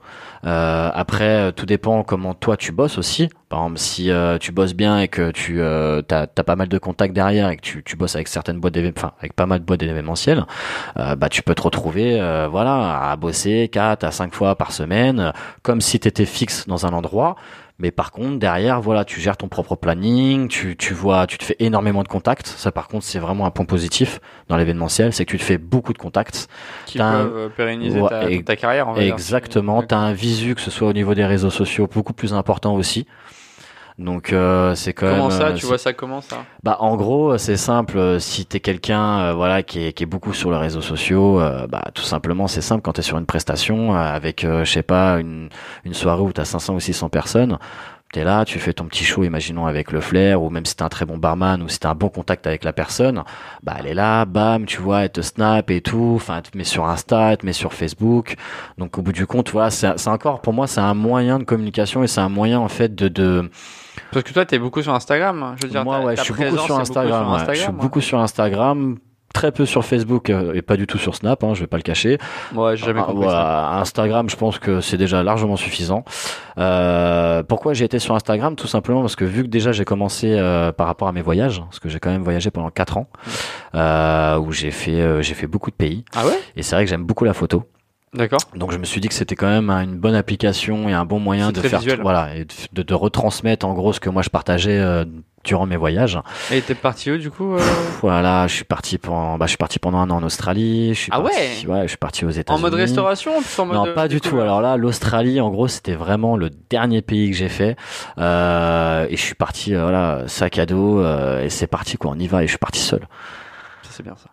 [0.44, 3.28] Euh, après, euh, tout dépend comment toi tu bosses aussi.
[3.48, 6.78] Par exemple, si euh, tu bosses bien et que tu euh, as pas mal de
[6.78, 9.64] contacts derrière et que tu, tu bosses avec certaines boîtes enfin avec pas mal de
[9.64, 10.44] boîtes d'événementiel,
[10.96, 12.16] bah tu peux te retrouver,
[12.50, 16.90] voilà, à bosser quatre à cinq fois par semaine, comme si t'étais fixe dans un
[16.90, 17.36] endroit.
[17.80, 21.44] Mais par contre, derrière, voilà, tu gères ton propre planning, tu, tu vois, tu te
[21.44, 22.48] fais énormément de contacts.
[22.48, 24.18] Ça, par contre, c'est vraiment un point positif
[24.48, 26.48] dans l'événementiel, c'est que tu te fais beaucoup de contacts.
[26.86, 28.88] qui un- peuvent euh, pérenniser Ouais, ta, ta carrière.
[28.88, 29.14] on va dire.
[29.14, 29.82] Exactement.
[29.84, 33.06] T'as un visu, que ce soit au niveau des réseaux sociaux, beaucoup plus important aussi.
[33.98, 35.38] Donc euh, c'est quand Comment même.
[35.38, 36.44] ça euh, Tu vois ça comment ça?
[36.62, 37.98] Bah en gros c'est simple.
[37.98, 41.40] euh, Si t'es quelqu'un euh, voilà qui est, qui est beaucoup sur les réseaux sociaux,
[41.40, 44.70] euh, bah tout simplement c'est simple quand t'es sur une prestation euh, avec euh, je
[44.72, 45.48] sais pas une
[45.84, 47.58] une soirée où t'as 500 ou 600 personnes.
[48.10, 50.82] T'es là, tu fais ton petit show, imaginons avec le flair, ou même si t'es
[50.82, 53.22] un très bon barman, ou si t'as un bon contact avec la personne,
[53.62, 56.56] bah elle est là, bam, tu vois, elle te snap et tout, enfin elle te
[56.56, 58.36] met sur Insta, elle te met sur Facebook.
[58.78, 61.44] Donc au bout du compte, voilà, c'est c'est encore pour moi c'est un moyen de
[61.44, 63.50] communication et c'est un moyen en fait de de
[64.12, 65.54] Parce que toi, t'es beaucoup sur Instagram.
[65.60, 67.32] Je veux dire, moi, ouais, je suis beaucoup sur Instagram.
[67.32, 67.38] ouais.
[67.54, 67.72] Je suis ouais.
[67.74, 68.96] beaucoup sur Instagram,
[69.34, 71.44] très peu sur Facebook euh, et pas du tout sur Snap.
[71.44, 72.18] Hein, je vais pas le cacher.
[72.54, 76.04] Ouais, j'ai jamais Ah, compris voilà, Instagram, je pense que c'est déjà largement suffisant.
[76.58, 78.56] Euh, pourquoi j'ai été sur Instagram?
[78.56, 81.60] Tout simplement parce que vu que déjà j'ai commencé euh, par rapport à mes voyages,
[81.60, 83.08] parce que j'ai quand même voyagé pendant quatre ans,
[83.74, 86.04] euh, où j'ai fait euh, j'ai fait beaucoup de pays.
[86.16, 86.38] Ah ouais?
[86.56, 87.64] Et c'est vrai que j'aime beaucoup la photo.
[88.14, 88.40] D'accord.
[88.54, 91.18] Donc je me suis dit que c'était quand même une bonne application et un bon
[91.20, 92.00] moyen de faire visuel.
[92.00, 95.04] voilà et de, de retransmettre en gros ce que moi je partageais euh,
[95.44, 96.18] durant mes voyages.
[96.50, 97.60] Et t'es parti où du coup euh
[98.02, 100.94] Voilà, je suis parti pendant, bah, je suis parti pendant un an en Australie.
[100.94, 102.58] Je suis Ah parti- ouais, je suis parti aux États-Unis.
[102.58, 104.40] En mode restauration en mode Non, euh, pas du tout.
[104.40, 107.76] Alors là, l'Australie, en gros, c'était vraiment le dernier pays que j'ai fait.
[108.18, 112.10] Euh, et je suis parti, euh, voilà, sac à dos, euh, et c'est parti, quoi.
[112.14, 113.06] On y va, et je suis parti seul.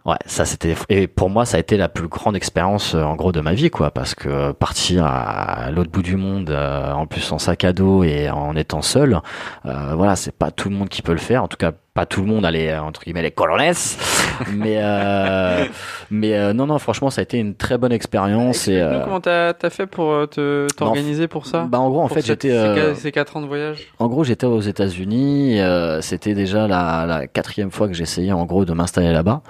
[0.06, 3.16] Ouais, ça c'était et pour moi ça a été la plus grande expérience euh, en
[3.16, 6.92] gros de ma vie quoi parce que euh, partir à l'autre bout du monde euh,
[6.92, 9.22] en plus en sac à dos et en étant seul
[9.66, 11.44] euh, voilà, c'est pas tout le monde qui peut le faire.
[11.44, 13.56] En tout cas pas tout le monde allait entre guillemets les colones
[14.54, 15.66] mais euh,
[16.12, 19.22] mais euh, non non franchement ça a été une très bonne expérience et euh, comment
[19.22, 21.66] t'as as fait pour euh, te t'organiser pour ça?
[21.70, 23.88] bah en gros en fait j'étais ces euh, ces 4 ans de voyage?
[23.98, 25.60] en gros, j'étais aux États-Unis.
[25.62, 29.42] euh, C'était déjà la, la quatrième fois que j'essayais en gros de m'installer là-bas.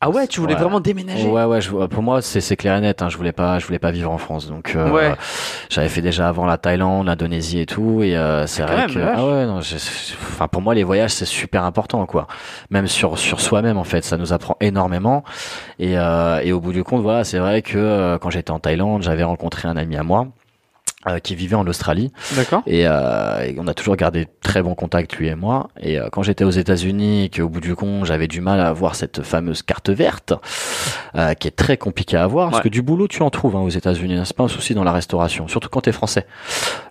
[0.00, 0.60] Ah ouais, tu voulais Ouais.
[0.60, 1.26] vraiment déménager?
[1.28, 1.60] Ouais, ouais.
[1.60, 3.02] Je, pour moi, c'est c'est clair et net.
[3.02, 4.46] Hein, je voulais pas, je voulais pas vivre en France.
[4.48, 5.12] Donc, euh, Ouais.
[5.70, 8.02] j'avais fait déjà avant la Thaïlande, l'Indonésie et tout.
[8.02, 9.60] Et euh, c'est Ah, vrai même, que, ah ouais, non.
[9.60, 11.79] j'ai- Enfin, pour moi, les voyages, c'est super important,
[12.70, 15.24] Même sur sur soi-même, en fait, ça nous apprend énormément.
[15.78, 18.58] Et euh, et au bout du compte, voilà, c'est vrai que euh, quand j'étais en
[18.60, 20.28] Thaïlande, j'avais rencontré un ami à moi.
[21.06, 22.62] Euh, qui vivait en Australie D'accord.
[22.66, 25.68] et, euh, et on a toujours gardé très bon contact lui et moi.
[25.80, 28.68] Et euh, quand j'étais aux États-Unis, et qu'au bout du compte j'avais du mal à
[28.68, 30.34] avoir cette fameuse carte verte,
[31.16, 33.60] euh, qui est très compliquée à avoir, parce que du boulot tu en trouves hein,
[33.60, 34.20] aux États-Unis.
[34.24, 34.44] C'est pas?
[34.44, 36.26] Un souci dans la restauration, surtout quand t'es français.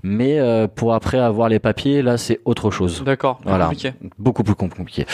[0.03, 3.03] Mais euh, pour après avoir les papiers, là c'est autre chose.
[3.03, 3.39] D'accord.
[3.43, 3.65] Voilà.
[3.65, 3.93] compliqué.
[4.17, 5.05] Beaucoup plus compliqué.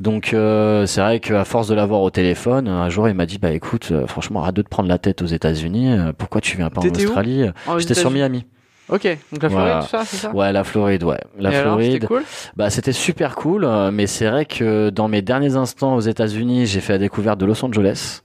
[0.00, 3.38] Donc euh, c'est vrai qu'à force de l'avoir au téléphone, un jour il m'a dit
[3.38, 5.92] bah écoute, euh, franchement arrête de te prendre la tête aux États-Unis.
[5.98, 7.46] euh, pourquoi tu viens pas en Australie?
[7.68, 8.10] Oh, J'étais sur.
[8.10, 8.44] Miami.
[8.88, 9.82] Ok, donc la Floride, Voilà.
[9.82, 10.30] tout ça, c'est ça?
[10.32, 11.18] Ouais, la Floride, ouais.
[11.38, 11.92] La Et Floride.
[11.94, 12.22] c'était cool?
[12.56, 16.78] Bah, c'était super cool, mais c'est vrai que dans mes derniers instants aux États-Unis, j'ai
[16.80, 18.20] fait la découverte de Los Angeles.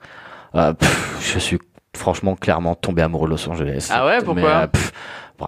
[0.53, 1.57] Euh, pff, je suis
[1.97, 3.89] franchement clairement tombé amoureux de Los Angeles.
[3.91, 4.35] Ah ouais, pourquoi?
[4.43, 4.91] Mais, euh, pff,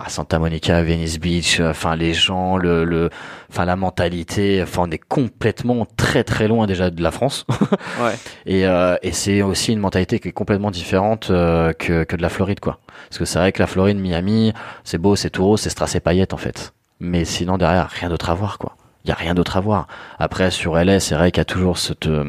[0.07, 3.09] Santa Monica, Venice Beach, euh, enfin les gens, le, le,
[3.49, 7.45] enfin la mentalité, enfin on est complètement très très loin déjà de la France.
[8.01, 8.15] Ouais.
[8.45, 12.21] Et, euh, et c'est aussi une mentalité qui est complètement différente euh, que, que de
[12.21, 12.79] la Floride, quoi.
[13.09, 14.53] Parce que c'est vrai que la Floride, Miami,
[14.83, 16.73] c'est beau, c'est tout rose, c'est strass et paillettes, en fait.
[16.99, 18.75] Mais sinon, derrière, rien d'autre à voir, quoi.
[19.05, 19.87] Il y a rien d'autre à voir.
[20.17, 22.23] Après, sur LA, c'est vrai qu'il y a toujours cette, euh,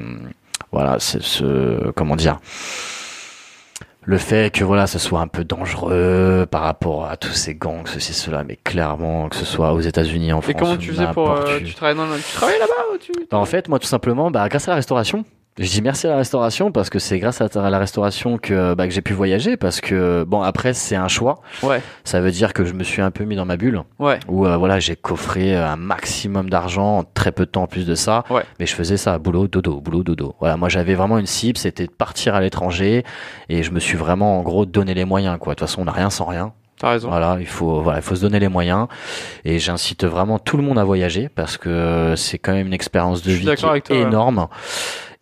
[0.72, 2.38] voilà, c'est ce, comment dire,
[4.06, 7.86] le fait que voilà, ce soit un peu dangereux par rapport à tous ces gangs,
[7.86, 10.50] ceci, cela, mais clairement, que ce soit aux États-Unis, en France.
[10.50, 11.30] Et comment tu faisais pour.
[11.30, 13.12] euh, tu travaillais dans le- Tu travaillais là-bas tu...
[13.30, 15.24] Bah, en fait, moi, tout simplement, bah, grâce à la restauration.
[15.56, 18.88] Je dis merci à la restauration parce que c'est grâce à la restauration que, bah,
[18.88, 21.42] que j'ai pu voyager parce que bon après c'est un choix.
[21.62, 24.18] Ouais, Ça veut dire que je me suis un peu mis dans ma bulle ouais.
[24.26, 27.86] où euh, voilà j'ai coffré un maximum d'argent en très peu de temps en plus
[27.86, 28.24] de ça.
[28.30, 28.42] Ouais.
[28.58, 30.34] Mais je faisais ça boulot dodo boulot dodo.
[30.40, 33.04] Voilà moi j'avais vraiment une cible c'était de partir à l'étranger
[33.48, 35.54] et je me suis vraiment en gros donné les moyens quoi.
[35.54, 36.52] De toute façon on n'a rien sans rien.
[36.80, 37.08] T'as raison.
[37.08, 38.88] Voilà, il faut voilà, il faut se donner les moyens
[39.44, 43.22] et j'incite vraiment tout le monde à voyager parce que c'est quand même une expérience
[43.22, 44.34] de vie qui d'accord avec est toi, ouais.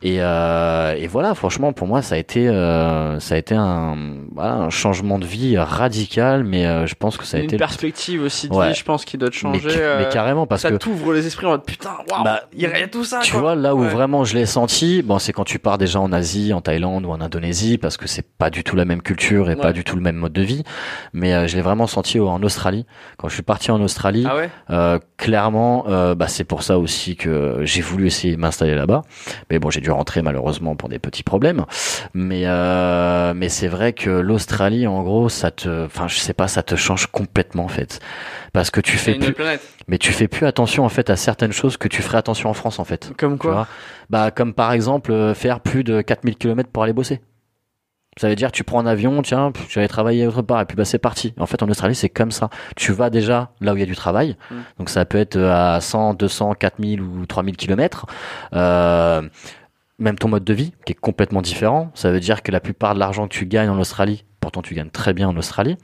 [0.04, 3.96] Et, euh, et voilà, franchement, pour moi, ça a été, euh, ça a été un,
[4.34, 7.56] voilà, un changement de vie radical, mais euh, je pense que ça a une été,
[7.56, 8.68] perspective aussi de Ouais.
[8.70, 9.68] vie, je pense, qui doit te mais, changer.
[9.76, 12.60] mais euh, carrément, parce ça que t'ouvre les esprits en mode putain, waouh, Bah, il
[12.62, 13.20] y a tout ça.
[13.22, 13.40] tu quoi.
[13.40, 13.88] vois, là où Ouais.
[13.88, 17.10] vraiment je l'ai senti, bon, c'est quand tu pars déjà en Asie, en Thaïlande ou
[17.10, 19.60] en Indonésie, parce que c'est pas du tout la même culture et Ouais.
[19.60, 20.64] pas du tout le même mode de vie.
[21.12, 22.86] Mais euh, je l'ai vraiment senti en Australie.
[23.18, 24.34] Quand je suis parti en Australie, Ah
[24.70, 29.02] euh, clairement, euh, bah, c'est pour ça aussi que j'ai voulu essayer de m'installer là-bas.
[29.50, 31.64] Mais bon, j'ai dû rentrer malheureusement pour des petits problèmes.
[32.14, 36.48] Mais euh, mais c'est vrai que l'Australie, en gros, ça te, enfin, je sais pas,
[36.48, 38.00] ça te change complètement en fait,
[38.52, 39.62] parce que tu fais plus, planète.
[39.88, 42.54] mais tu fais plus attention en fait à certaines choses que tu ferais attention en
[42.54, 43.12] France en fait.
[43.16, 43.66] Comme Tu quoi
[44.10, 47.20] bah comme par exemple euh, faire plus de 4000 km pour aller bosser.
[48.18, 50.76] Ça veut dire tu prends un avion, tiens, pff, j'allais travailler autre part et puis
[50.76, 51.32] bah c'est parti.
[51.38, 52.50] En fait en Australie c'est comme ça.
[52.76, 54.36] Tu vas déjà là où il y a du travail.
[54.50, 54.54] Mm.
[54.78, 58.04] Donc ça peut être euh, à 100, 200, 4000 ou 3000 km.
[58.52, 59.22] Euh,
[60.02, 61.90] même ton mode de vie qui est complètement différent.
[61.94, 64.74] Ça veut dire que la plupart de l'argent que tu gagnes en Australie, pourtant tu
[64.74, 65.76] gagnes très bien en Australie,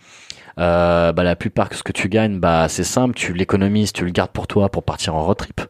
[0.59, 4.04] euh, bah la plupart de ce que tu gagnes, bah c'est simple, tu l'économises, tu
[4.04, 5.61] le gardes pour toi pour partir en road trip.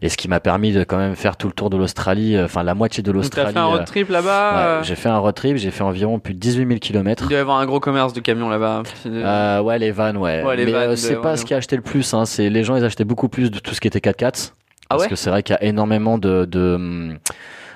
[0.00, 2.44] Et ce qui m'a permis de quand même faire tout le tour de l'Australie, euh,
[2.44, 3.52] enfin la moitié de Donc t'as l'Australie.
[3.52, 5.82] fait un road euh, trip là-bas ouais, euh, j'ai fait un road trip, j'ai fait
[5.82, 7.26] environ plus de 18 000 Il kilomètres.
[7.28, 8.84] doit y avoir un gros commerce de camions là-bas.
[9.06, 10.44] Euh, ouais, les vannes, ouais.
[10.44, 12.14] Ouais, les Mais c'est pas ce qui a acheté le plus.
[12.14, 12.26] Hein.
[12.26, 14.52] C'est les gens, ils achetaient beaucoup plus de tout ce qui était 4x4.
[14.90, 17.18] Ah parce que c'est vrai qu'il y a énormément de de, hum,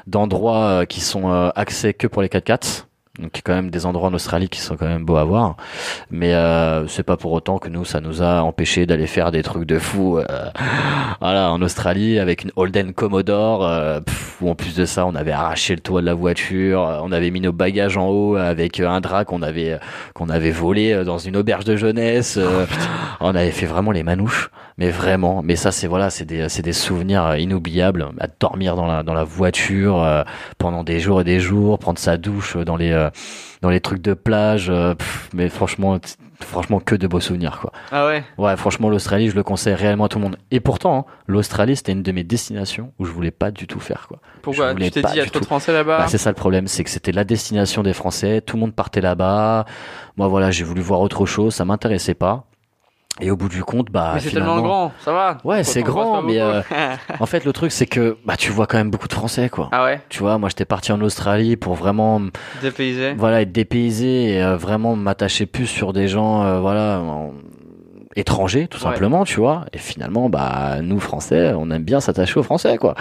[0.06, 2.84] d'endroits euh, qui sont euh, axés que pour les 4x4.
[3.20, 5.58] Donc quand même des endroits en Australie qui sont quand même beaux à voir,
[6.10, 9.42] mais euh, c'est pas pour autant que nous ça nous a empêché d'aller faire des
[9.42, 10.16] trucs de fou.
[10.16, 10.24] euh,
[11.20, 15.14] voilà, en Australie avec une Holden Commodore, euh, pff, où en plus de ça on
[15.14, 18.36] avait arraché le toit de la voiture, euh, on avait mis nos bagages en haut
[18.36, 19.78] avec un drap qu'on avait
[20.14, 22.38] qu'on avait volé dans une auberge de jeunesse.
[22.38, 22.64] euh,
[23.20, 25.42] on avait fait vraiment les manouches, mais vraiment.
[25.42, 28.08] Mais ça c'est voilà, c'est des c'est des souvenirs euh, inoubliables.
[28.20, 30.22] À dormir dans la dans la voiture euh,
[30.58, 33.10] pendant des jours et des jours, prendre sa douche dans les euh,
[33.60, 34.70] dans les trucs de plage.
[34.70, 35.98] euh, pff, mais franchement,
[36.40, 37.72] franchement que de beaux souvenirs quoi.
[37.92, 38.24] Ah ouais?
[38.38, 40.36] Ouais, franchement l'Australie, je le conseille réellement à tout le monde.
[40.50, 43.80] Et pourtant, hein, l'Australie c'était une de mes destinations où je voulais pas du tout
[43.80, 44.18] faire quoi.
[44.42, 44.74] Pourquoi?
[44.74, 45.44] Tu t'es dit, il y a trop de.
[45.44, 45.98] Français là-bas?
[45.98, 48.74] Bah, c'est ça le problème, c'est que c'était la destination des Français, tout le monde
[48.74, 49.64] partait là-bas.
[50.16, 52.46] Moi voilà, j'ai voulu voir autre chose, ça m'intéressait pas.
[53.20, 55.82] Et au bout du compte, bah Mais c'est finalement, tellement grand, ça va Ouais, c'est
[55.82, 56.62] grand, mais, euh,
[57.20, 59.68] en fait le truc c'est que bah tu vois quand même beaucoup de Français quoi.
[59.70, 62.20] Ah ouais Tu vois, moi j'étais parti en Australie pour vraiment
[62.62, 67.32] Dépaysé voilà être dépaysé et euh, vraiment m'attacher plus sur des gens euh, voilà en-
[68.16, 68.84] étrangers tout Ouais.
[68.84, 69.66] simplement, tu vois.
[69.74, 72.94] Et finalement bah nous Français, on aime bien s'attacher aux Français quoi.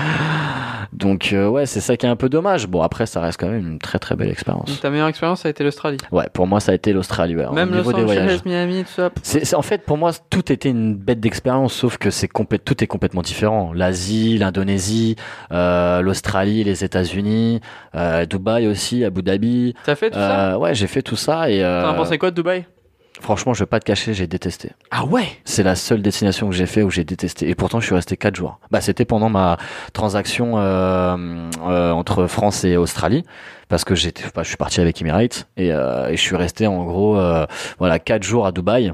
[0.94, 2.68] Donc euh, ouais, c'est ça qui est un peu dommage.
[2.68, 4.70] Bon après ça reste quand même une très très belle expérience.
[4.70, 5.98] Donc ta meilleure expérience, ça a été l'Australie.
[6.12, 7.90] Ouais, pour moi ça a été l'Australie ouais, Même Los.
[7.90, 9.10] Angeles, Miami, tout ça.
[9.24, 12.30] C'est, en fait pour moi tout était une bête d'expérience, sauf que c'est
[12.66, 13.72] tout est complètement différent.
[13.74, 15.16] L'Asie, l'Indonésie,
[15.52, 17.62] euh, l'Australie, les États-Unis,
[17.96, 19.74] euh, Dubaï aussi, Abu Dhabi.
[19.86, 20.54] T'as fait tout ça?
[20.54, 22.66] Euh, ouais, j'ai fait tout ça et euh, T'en as pensé quoi de Dubaï?
[23.20, 24.72] Franchement, je vais pas te cacher, j'ai détesté.
[24.90, 25.26] Ah ouais?
[25.46, 27.50] C'est la seule destination que j'ai fait où j'ai détesté.
[27.50, 28.60] Et pourtant, je suis resté quatre jours.
[28.72, 29.58] Bah, c'était pendant ma
[29.94, 33.24] transaction euh, euh, entre France et Australie,
[33.70, 36.68] parce que j'étais, bah, je suis parti avec Emirates et, euh, et je suis resté
[36.68, 37.46] en gros, euh,
[37.80, 38.94] voilà, quatre jours à Dubaï.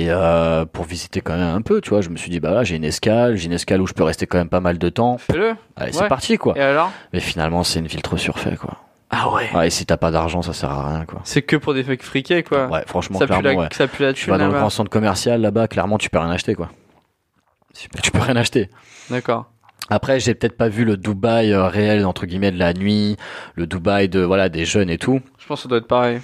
[0.00, 2.52] Et euh, pour visiter quand même un peu, tu vois, je me suis dit bah
[2.52, 4.78] là j'ai une escale, j'ai une escale où je peux rester quand même pas mal
[4.78, 5.18] de temps.
[5.18, 5.92] Fais-le Allez, Ouais.
[5.92, 6.56] c'est parti quoi.
[6.56, 6.92] Et alors?
[7.12, 8.74] Mais finalement, c'est une ville trop surfaite quoi.
[9.10, 9.50] Ah ouais.
[9.54, 11.20] Ouais, et si t'as pas d'argent, ça sert à rien, quoi.
[11.24, 12.66] C'est que pour des mecs friqués, quoi.
[12.66, 13.68] Ouais, franchement, ça, pue clairement, la, ouais.
[13.72, 16.30] ça pue la Tu vas dans le grand centre commercial là-bas, clairement, tu peux rien
[16.30, 16.70] acheter, quoi.
[17.72, 18.02] Super.
[18.02, 18.68] Tu peux rien acheter.
[19.10, 19.50] D'accord.
[19.90, 23.16] Après, j'ai peut-être pas vu le Dubaï euh, réel entre guillemets de la nuit,
[23.54, 25.20] le Dubaï de voilà des jeunes et tout.
[25.38, 26.20] Je pense que ça doit être pareil.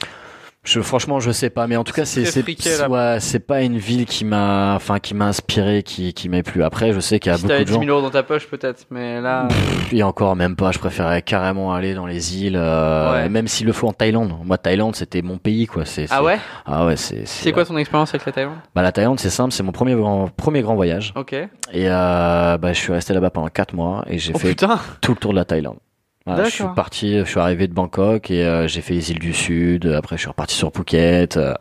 [0.64, 2.88] Je, franchement, je sais pas, mais en tout cas, c'est c'est c'est- là.
[2.88, 6.62] ouais, c'est pas une ville qui m'a, enfin, qui m'a inspiré, qui qui m'a plu.
[6.64, 7.80] Après, je sais qu'il y a Si beaucoup de 10 gens.
[7.80, 9.46] 000 euros dans ta poche, peut-être, mais là.
[9.92, 10.72] Et encore même pas.
[10.72, 13.28] Je préférais carrément aller dans les îles, euh, Ouais.
[13.28, 14.32] même s'il le faut en Thaïlande.
[14.42, 15.84] Moi, Thaïlande, c'était mon pays, quoi.
[15.84, 17.26] C'est Ah ouais Ah ouais, c'est.
[17.26, 18.56] C'est quoi ton expérience avec la Thaïlande?
[18.74, 19.52] Bah la Thaïlande, c'est simple.
[19.52, 21.12] C'est mon premier grand, premier grand voyage.
[21.14, 21.34] Ok.
[21.34, 24.80] Et euh, bah, je suis resté là-bas pendant quatre mois et j'ai Oh fait putain
[25.02, 25.76] tout le tour de la Thaïlande.
[26.26, 29.18] Voilà, je suis parti, je suis arrivé de Bangkok et euh, j'ai fait les îles
[29.18, 29.86] du Sud.
[29.86, 31.36] Après, je suis reparti sur Phuket.
[31.36, 31.52] euh,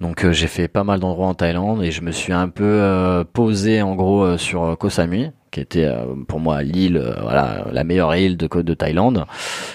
[0.00, 2.64] donc, euh, j'ai fait pas mal d'endroits en Thaïlande et je me suis un peu
[2.64, 6.96] euh, posé en gros euh, sur euh, Koh Samui, qui était euh, pour moi l'île,
[6.96, 9.26] euh, voilà, la meilleure île de de Thaïlande.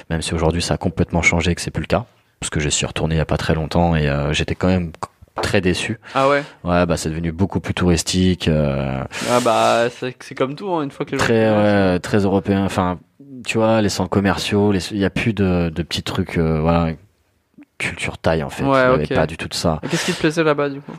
[0.10, 2.06] Même si aujourd'hui ça a complètement changé, que c'est plus le cas,
[2.39, 4.67] parce que je suis retourné il y a pas très longtemps et euh, j'étais quand
[4.67, 4.91] même
[5.43, 5.99] très déçu.
[6.15, 6.43] Ah ouais?
[6.63, 8.47] Ouais, bah c'est devenu beaucoup plus touristique.
[8.47, 12.65] euh, Ah bah, c'est comme tout, hein, une fois que les très ouais, très européen
[12.65, 12.97] enfin
[13.45, 16.60] tu vois les centres commerciaux les- il y a plus de, de petits trucs euh,
[16.62, 16.93] voilà
[17.77, 18.63] culture taille en fait.
[18.63, 19.80] Ouais, il y avait pas du tout de ça.
[19.89, 20.93] Qu'est-ce qui te plaisait là-bas, du coup?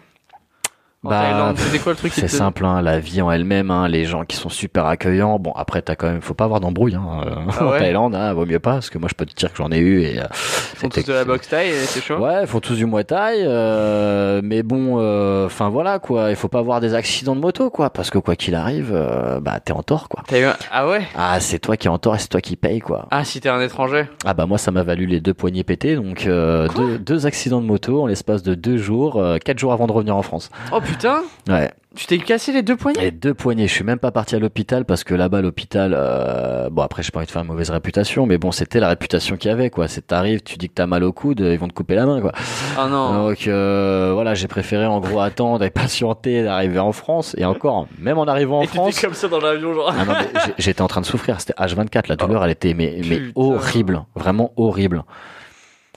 [1.05, 3.31] En Bah, Thaïlande, c'était quoi le truc qui te c'est simple hein, la vie en
[3.31, 6.43] elle-même hein, les gens qui sont super accueillants bon après t'as quand même faut pas
[6.43, 9.15] avoir d'embrouille hein, euh, Ah en Thaïlande hein, vaut mieux pas parce que moi je
[9.15, 10.25] peux te dire que j'en ai eu et euh,
[10.73, 13.05] Ils font tous de la boxe taille c'est chaud Ouais, ils font tous du Muay
[13.05, 17.41] Thai, euh, mais bon, euh, enfin voilà quoi, il faut pas avoir des accidents de
[17.41, 20.25] moto quoi, parce que quoi qu'il arrive, euh, bah t'es en tort quoi.
[20.27, 22.41] T'as eu un- Ah ouais Ah, c'est toi qui es en tort et c'est toi
[22.41, 23.07] qui paye quoi.
[23.13, 25.95] Ah, si t'es un étranger Ah bah moi ça m'a valu les deux poignets pétés,
[25.95, 29.73] donc euh, deux, deux accidents de moto en l'espace de deux jours, euh, quatre jours
[29.73, 30.51] avant de revenir en France.
[30.73, 31.71] Oh putain Ouais.
[31.97, 34.39] Tu t'es cassé les deux poignets Et deux poignets, je suis même pas parti à
[34.39, 37.71] l'hôpital parce que là-bas l'hôpital, euh, bon après j'ai pas envie de faire une mauvaise
[37.71, 39.89] réputation, mais bon c'était la réputation qu'il y avait quoi.
[39.89, 42.21] C'est t'arrives, tu dis que t'as mal au coude, ils vont te couper la main
[42.21, 42.33] quoi.
[42.77, 47.35] Ah non Donc euh, voilà, j'ai préféré en gros attendre et patienter d'arriver en France
[47.39, 49.01] et encore, même en arrivant en Et France.
[49.01, 49.93] comme ça dans l'avion, genre.
[49.99, 50.15] Ah non,
[50.59, 54.53] j'étais en train de souffrir, c'était H24, la douleur elle était mais, mais horrible, vraiment
[54.57, 55.03] horrible.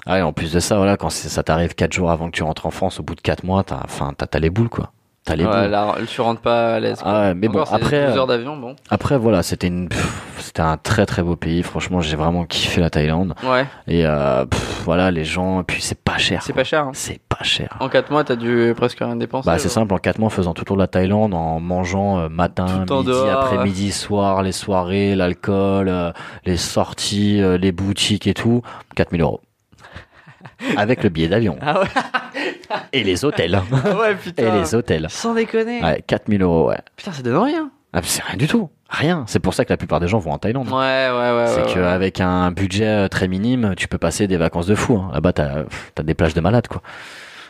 [0.05, 2.43] Ah et en plus de ça, voilà, quand ça t'arrive quatre jours avant que tu
[2.43, 4.91] rentres en France, au bout de quatre mois, t'as, enfin, t'as, t'as les boules quoi.
[5.23, 5.69] T'as les Ouais, boules.
[5.69, 6.99] là, tu rentres pas à l'aise.
[7.05, 8.75] Ah ouais, mais bon, Encore, après, 12 euh, heures d'avion, bon.
[8.89, 9.87] après voilà, c'était une,
[10.39, 11.61] c'était un très très beau pays.
[11.61, 13.35] Franchement, j'ai vraiment kiffé la Thaïlande.
[13.43, 16.41] Ouais, Et euh, pff, voilà, les gens, puis c'est pas cher.
[16.41, 16.85] c'est pas cher.
[16.85, 16.91] hein.
[16.95, 17.77] C'est pas cher.
[17.79, 19.45] En 4 mois, t'as dû presque rien dépenser.
[19.45, 19.73] Bah c'est genre.
[19.73, 22.27] simple, en quatre mois, en faisant tout le tour de la Thaïlande, en mangeant euh,
[22.27, 26.11] matin, Tout midi, après-midi, soir, les soirées, l'alcool, euh,
[26.45, 28.63] les sorties, euh, les boutiques et tout,
[28.95, 29.39] 4000 euros.
[30.78, 31.58] Avec le billet d'avion.
[31.62, 31.88] Ah ouais,
[32.93, 33.56] Et les hôtels.
[33.86, 34.43] ah ouais putain.
[34.56, 35.08] Et les hôtels.
[35.10, 35.82] Sans déconner.
[35.84, 36.80] Ouais, 4000 euros, ouais.
[36.95, 37.71] Putain, ça donne rien.
[37.93, 38.69] Ah, c'est rien du tout.
[38.89, 39.24] Rien.
[39.28, 40.67] C'est pour ça que la plupart des gens vont en Thaïlande.
[40.69, 41.45] Ouais, ouais, ouais.
[41.47, 41.74] c'est ouais, ouais.
[41.74, 44.95] qu'avec un budget euh, très minime, tu peux passer des vacances de fou.
[44.97, 45.12] hein.
[45.13, 45.63] Là-bas, t'as
[45.97, 46.82] as des plages de malades, quoi.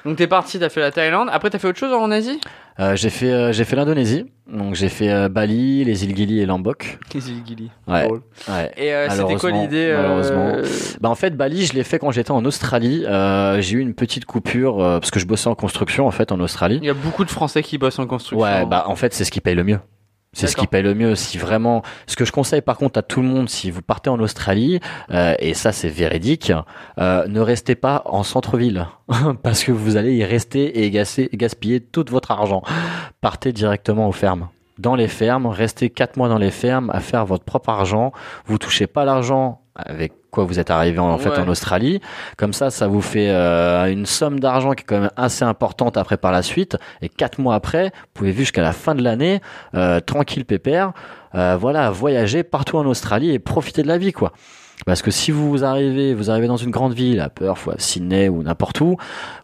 [0.05, 1.29] Donc t'es parti, t'as fait la Thaïlande.
[1.31, 2.39] Après, t'as fait autre chose en Asie?
[2.79, 4.25] Euh, j'ai fait, euh, j'ai fait l'Indonésie.
[4.51, 6.97] Donc j'ai fait euh, Bali, les îles Gili et Lombok.
[7.13, 7.69] Les îles Gili.
[7.87, 8.05] Ouais.
[8.05, 8.21] Drôle.
[8.49, 8.71] ouais.
[8.77, 10.51] Et euh, c'était quoi Malheureusement, l'idée euh, malheureusement.
[11.01, 13.05] Bah en fait Bali je l'ai fait quand j'étais en Australie.
[13.05, 16.31] Euh, j'ai eu une petite coupure euh, parce que je bossais en construction en fait
[16.31, 16.79] en Australie.
[16.81, 18.43] Il y a beaucoup de Français qui bossent en construction.
[18.43, 19.79] Ouais bah en fait c'est ce qui paye le mieux.
[20.33, 21.15] C'est ce qui paye le mieux.
[21.15, 24.09] Si vraiment, ce que je conseille par contre à tout le monde, si vous partez
[24.09, 24.79] en Australie,
[25.11, 26.53] euh, et ça c'est véridique,
[26.99, 28.87] euh, ne restez pas en centre-ville
[29.43, 32.63] parce que vous allez y rester et gaspiller tout votre argent.
[33.19, 34.47] Partez directement aux fermes.
[34.79, 38.13] Dans les fermes, restez quatre mois dans les fermes à faire votre propre argent.
[38.45, 42.01] Vous touchez pas l'argent avec quoi vous êtes arrivé en, en fait en Australie.
[42.37, 45.97] Comme ça, ça vous fait euh, une somme d'argent qui est quand même assez importante
[45.97, 46.77] après par la suite.
[47.01, 49.41] Et quatre mois après, vous pouvez vivre jusqu'à la fin de l'année
[49.75, 50.93] euh, tranquille pépère.
[51.35, 54.31] Euh, voilà, voyager partout en Australie et profiter de la vie quoi.
[54.85, 57.75] Parce que si vous arrivez, vous arrivez dans une grande ville, à Perth ou à
[57.77, 58.97] Sydney ou n'importe où,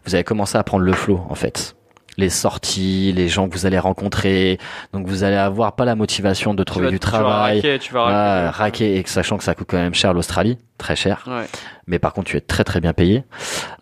[0.04, 1.77] vous allez commencer à prendre le flot en fait.
[2.18, 4.58] Les sorties, les gens que vous allez rencontrer,
[4.92, 7.78] donc vous allez avoir pas la motivation de Tu trouver du tu vas travail, raquer,
[7.78, 8.96] tu vas raquer.
[8.98, 11.24] et sachant que ça coûte quand même cher l'Australie, très cher.
[11.28, 11.46] Ouais.
[11.86, 13.22] Mais par contre, tu es très très bien payé.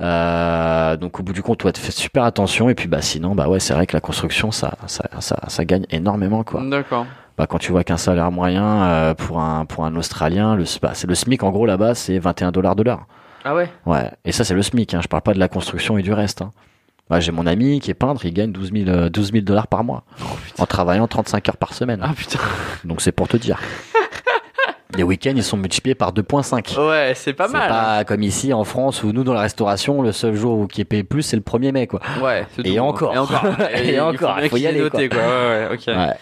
[0.03, 2.69] Euh, donc au bout du compte, tu dois te faire super attention.
[2.69, 5.65] Et puis bah sinon, bah ouais, c'est vrai que la construction, ça, ça, ça, ça
[5.65, 6.63] gagne énormément quoi.
[6.63, 7.07] D'accord.
[7.39, 10.93] Bah quand tu vois qu'un salaire moyen euh, pour un pour un Australien, le bah,
[10.95, 13.07] c'est le SMIC en gros là-bas, c'est 21 dollars de l'heure.
[13.45, 13.71] Ah ouais?
[13.87, 14.11] Ouais.
[14.25, 14.95] Et ça c'est le SMIC.
[14.95, 15.01] Hein.
[15.03, 16.43] Je parle pas de la construction et du reste.
[16.43, 16.51] Hein.
[17.09, 19.69] Bah, j'ai mon ami qui est peintre, il gagne 12 000 euh, 12 000 dollars
[19.69, 20.03] par mois
[20.59, 22.01] en travaillant 35 heures par semaine.
[22.03, 22.39] Ah putain.
[22.85, 23.61] Donc c'est pour te dire.
[24.97, 26.81] Les week-ends, ils sont multipliés par 2.5.
[26.89, 27.71] Ouais, c'est pas c'est mal.
[27.71, 27.75] hein.
[27.99, 30.81] pas comme ici en France où nous dans la restauration le seul jour où qui
[30.81, 32.01] est payé plus c'est le 1er mai quoi.
[32.23, 32.81] Ouais, c'est Et tout.
[32.81, 33.15] encore.
[33.15, 33.45] Et encore.
[33.75, 35.19] Et il encore, faut, bien faut y aller, noté, quoi.
[35.19, 35.95] Ouais, ouais.
[35.97, 36.13] Ouais.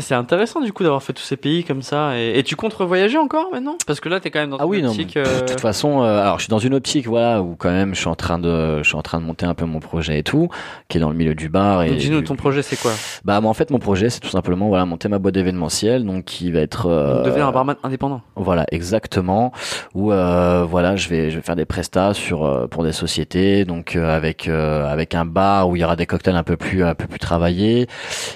[0.00, 2.18] C'est intéressant du coup d'avoir fait tous ces pays comme ça.
[2.18, 3.76] Et, et tu comptes revoyager encore maintenant?
[3.86, 4.90] Parce que là, t'es quand même dans Ah une oui, non.
[4.90, 5.14] optique.
[5.14, 7.70] pff, euh, De toute façon, euh, alors je suis dans une optique, voilà, où quand
[7.70, 9.80] même je suis en train de, je suis en train de monter un peu mon
[9.80, 10.48] projet et tout,
[10.88, 11.90] qui est dans le milieu du bar et.
[11.90, 12.92] donc, Dis-nous, du- ton projet, c'est quoi?
[13.24, 16.24] Bah, moi, en fait, mon projet, c'est tout simplement, voilà, monter ma boîte d'événementiel, donc
[16.24, 16.86] qui va être.
[16.86, 18.20] euh, Devenir un barman indépendant.
[18.36, 19.52] Voilà, exactement.
[19.94, 23.64] Où euh, voilà, je vais je vais faire des prestats sur euh, pour des sociétés,
[23.64, 26.56] donc euh, avec euh, avec un bar où il y aura des cocktails un peu
[26.56, 27.86] plus un peu plus travaillés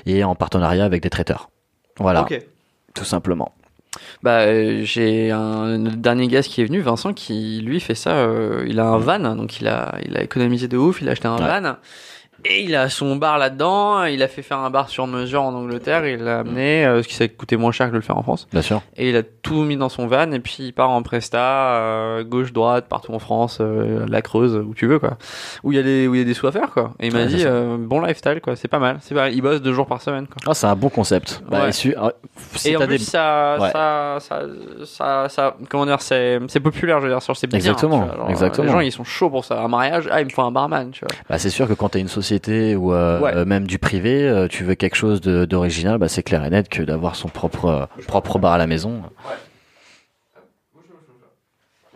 [0.06, 1.47] et en partenariat avec des traiteurs.
[1.98, 2.40] Voilà, Ok.
[2.94, 3.52] tout simplement.
[4.22, 8.10] Bah, euh, j'ai un dernier gars qui est venu, Vincent, qui lui fait ça.
[8.16, 11.00] euh, il a un van, donc il a, il a économisé de ouf.
[11.00, 11.60] Il a acheté un Ouais.
[11.60, 11.76] van
[12.44, 14.04] et il a son bar là-dedans.
[14.04, 16.06] Il a fait faire un bar sur mesure en Angleterre.
[16.06, 18.22] Il l'a amené, euh, ce qui s'est coûté moins cher que de le faire en
[18.22, 18.46] France.
[18.52, 18.82] Bien sûr.
[18.96, 21.38] Et il a tout mis dans son van et puis il part en presta,
[21.76, 25.16] euh, gauche, droite, partout en France, euh, la Creuse, où tu veux quoi.
[25.64, 26.92] Où il y a des, où il y a des sous à faire quoi.
[27.00, 29.34] Et il m'a Ouais, dit euh, bon lifestyle quoi, c'est pas mal, c'est pas mal.
[29.34, 30.36] Il bosse deux jours par semaine quoi.
[30.46, 31.42] Ah, c'est un bon concept.
[31.50, 31.68] Bah, Ouais.
[31.70, 32.12] et su- ah,
[32.54, 33.70] si et en plus des- ça, Ouais.
[33.70, 34.40] ça, ça,
[34.84, 37.56] ça, ça, comment dire, c'est, populaire, je veux dire, sur bien.
[37.58, 38.16] Exactement, tu vois.
[38.16, 38.66] Genre, exactement.
[38.66, 39.60] Les gens ils sont chauds pour ça.
[39.62, 41.16] Un mariage, ah il me faut un barman, tu vois.
[41.28, 43.34] bah, c'est sûr que quand t'as une société ou euh, Ouais.
[43.34, 46.68] euh, même du privé, euh, tu veux quelque chose d'original, bah, c'est clair et net
[46.68, 49.02] que d'avoir son propre euh, propre bar à la maison.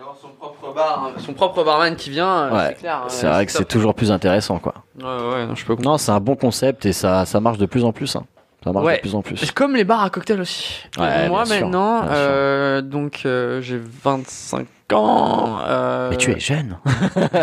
[0.00, 2.68] Avoir son propre bar, son propre barman qui vient, Ouais.
[2.68, 3.04] c'est clair.
[3.08, 4.74] C'est vrai que c'est toujours plus intéressant, quoi.
[4.98, 7.66] Ouais, ouais, non, je peux Non, c'est un bon concept et ça ça marche de
[7.66, 8.16] plus en plus.
[8.16, 8.24] Hein.
[8.64, 8.96] Ça marche Ouais.
[8.96, 9.36] de plus en plus.
[9.36, 10.84] C'est comme les bars à cocktails aussi.
[10.98, 15.58] Ouais, Moi maintenant, euh, donc euh, j'ai 25 ans.
[15.66, 16.76] euh, Mais tu es jeune.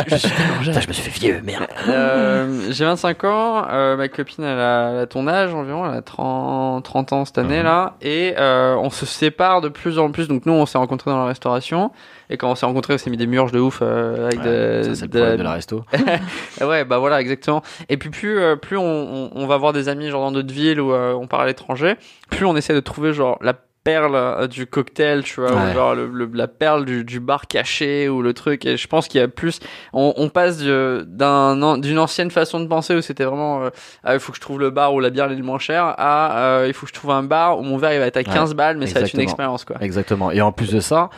[0.07, 0.73] je suis tellement jeune.
[0.75, 1.67] Putain, je me suis fait vieux, merde.
[1.87, 5.97] Euh, j'ai 25 ans, euh, ma copine elle a, elle a ton âge environ, elle
[5.97, 10.27] a 30, 30 ans cette année là, et on se sépare de plus en plus.
[10.27, 11.91] Donc nous on s'est rencontrés dans la restauration,
[12.29, 15.05] et quand on s'est rencontrés on s'est mis des murges de ouf avec de, ça,
[15.05, 15.83] le de- de la resto.
[16.61, 17.61] Ouais, bah voilà, exactement.
[17.89, 20.79] Et puis plus, plus on, on, on va voir des amis genre dans d'autres villes
[20.79, 21.95] euh, on part à l'étranger,
[22.29, 25.95] plus on essaie de trouver genre la perle euh, du cocktail, tu vois, ou genre
[25.95, 28.65] le, le- la perle du, du bar caché ou le truc.
[28.65, 29.59] Et je pense qu'il y a plus,
[29.93, 33.69] on, on passe d'une ancienne façon de penser où c'était vraiment, euh,
[34.03, 35.93] ah, il faut que je trouve le bar où la bière est le moins chère,
[35.97, 38.17] à euh, il faut que je trouve un bar où mon verre il va être
[38.17, 39.77] à 15 balles, mais ça va être une expérience quoi.
[39.81, 40.31] Exactement.
[40.31, 41.09] Et en plus de ça,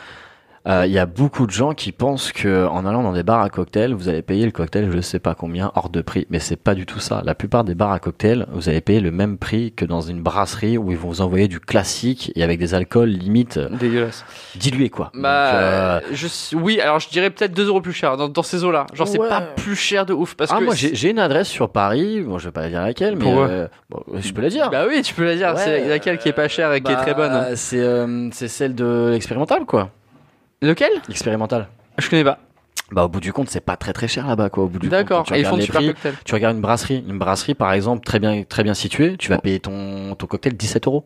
[0.68, 3.40] euh, il y a beaucoup de gens qui pensent que en allant dans des bars
[3.42, 6.26] à cocktails, vous allez payer le cocktail, je sais pas combien, hors de prix.
[6.30, 7.20] Mais c'est pas du tout ça.
[7.24, 10.22] La plupart des bars à cocktails, vous allez payer le même prix que dans une
[10.22, 14.24] brasserie où ils vont vous envoyer du classique et avec des alcools limite euh, Dégueulasse.
[14.54, 15.10] dilués quoi.
[15.14, 18.42] Bah, Donc, euh, je, oui, alors je dirais peut-être 2 euros plus cher dans, dans
[18.42, 18.86] ces eaux-là.
[18.94, 19.28] Genre, c'est Ouais.
[19.28, 20.34] pas plus cher de ouf.
[20.36, 22.20] Parce ah que moi j'ai une adresse sur Paris.
[22.20, 24.70] Bon, je vais pas dire laquelle, mais euh, bon, je peux la dire.
[24.70, 25.54] Bah oui, tu peux la dire.
[25.54, 27.30] Ouais, c'est laquelle qui est pas chère et qui est très bonne.
[27.32, 29.90] Bah, C'est euh, c'est celle de l'expérimental quoi.
[30.62, 30.90] Lequel?
[31.08, 31.68] L'expérimental.
[31.98, 32.38] Je connais pas.
[32.90, 34.64] Bah au bout du compte c'est pas très très cher là-bas quoi.
[34.64, 35.24] Au bout du compte, D'accord.
[35.24, 36.14] tu Et ils font regardes de les super prix, cocktails.
[36.24, 39.38] Tu regardes une brasserie, une brasserie par exemple très bien très bien située, tu vas
[39.38, 41.04] payer ton ton cocktail 17 euros.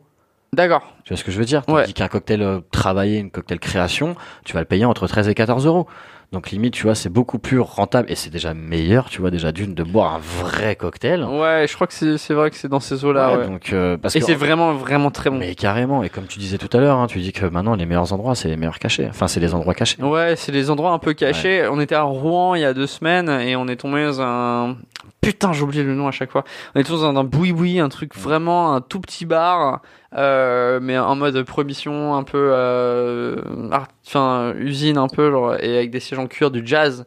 [0.52, 0.94] D'accord.
[1.04, 1.62] Tu vois ce que je veux dire?
[1.68, 1.82] Ouais.
[1.82, 5.34] Tandis qu'un cocktail euh, travaillé, une cocktail création, tu vas le payer entre 13 et
[5.34, 5.86] 14 euros.
[6.32, 9.52] Donc limite, tu vois, c'est beaucoup plus rentable et c'est déjà meilleur, tu vois, déjà
[9.52, 11.22] d'une de boire un vrai cocktail.
[11.24, 13.30] Ouais, je crois que c'est vrai que c'est dans ces eaux-là.
[13.32, 15.38] Ouais, Ouais, Donc euh, parce Et que c'est vraiment, vraiment très bon.
[15.38, 17.86] mais carrément et comme tu disais tout à l'heure, hein, tu dis que maintenant les
[17.86, 19.06] meilleurs endroits c'est les meilleurs cachés.
[19.08, 20.02] Enfin c'est les endroits cachés.
[20.02, 21.66] Ouais, c'est des endroits un peu cachés.
[21.70, 24.76] On était à Rouen il y a deux semaines et on est tombé dans un.
[25.20, 26.44] Putain, j'ai oublié le nom à chaque fois.
[26.74, 29.80] On est tombé dans un boui-boui, un truc vraiment un tout petit bar,
[30.16, 33.36] euh, mais en mode prohibition, un peu, euh,
[33.70, 37.04] art- enfin usine un peu, genre, et avec des sièges en cuir, du jazz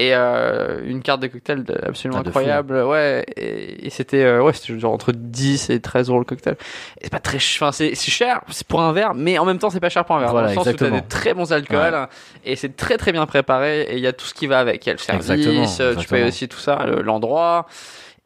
[0.00, 2.38] et euh, une carte de cocktail absolument Ah, de fou.
[2.38, 2.82] incroyable.
[2.84, 6.56] Ouais, et, et c'était, euh, ouais, c'était genre entre 10 et 13 euros le cocktail.
[7.02, 9.70] C'est pas très, ch- enfin c'est cher, c'est pour un verre, mais en même temps
[9.70, 10.30] c'est pas cher pour un verre.
[10.30, 10.96] Voilà, dans le sens où exactement.
[10.98, 12.06] t'as des très bons alcools
[12.44, 14.86] et c'est très très bien préparé et il y a tout ce qui va avec.
[14.86, 17.66] Il y a le service, Exactement, euh, tu payes aussi tout ça, le- l'endroit.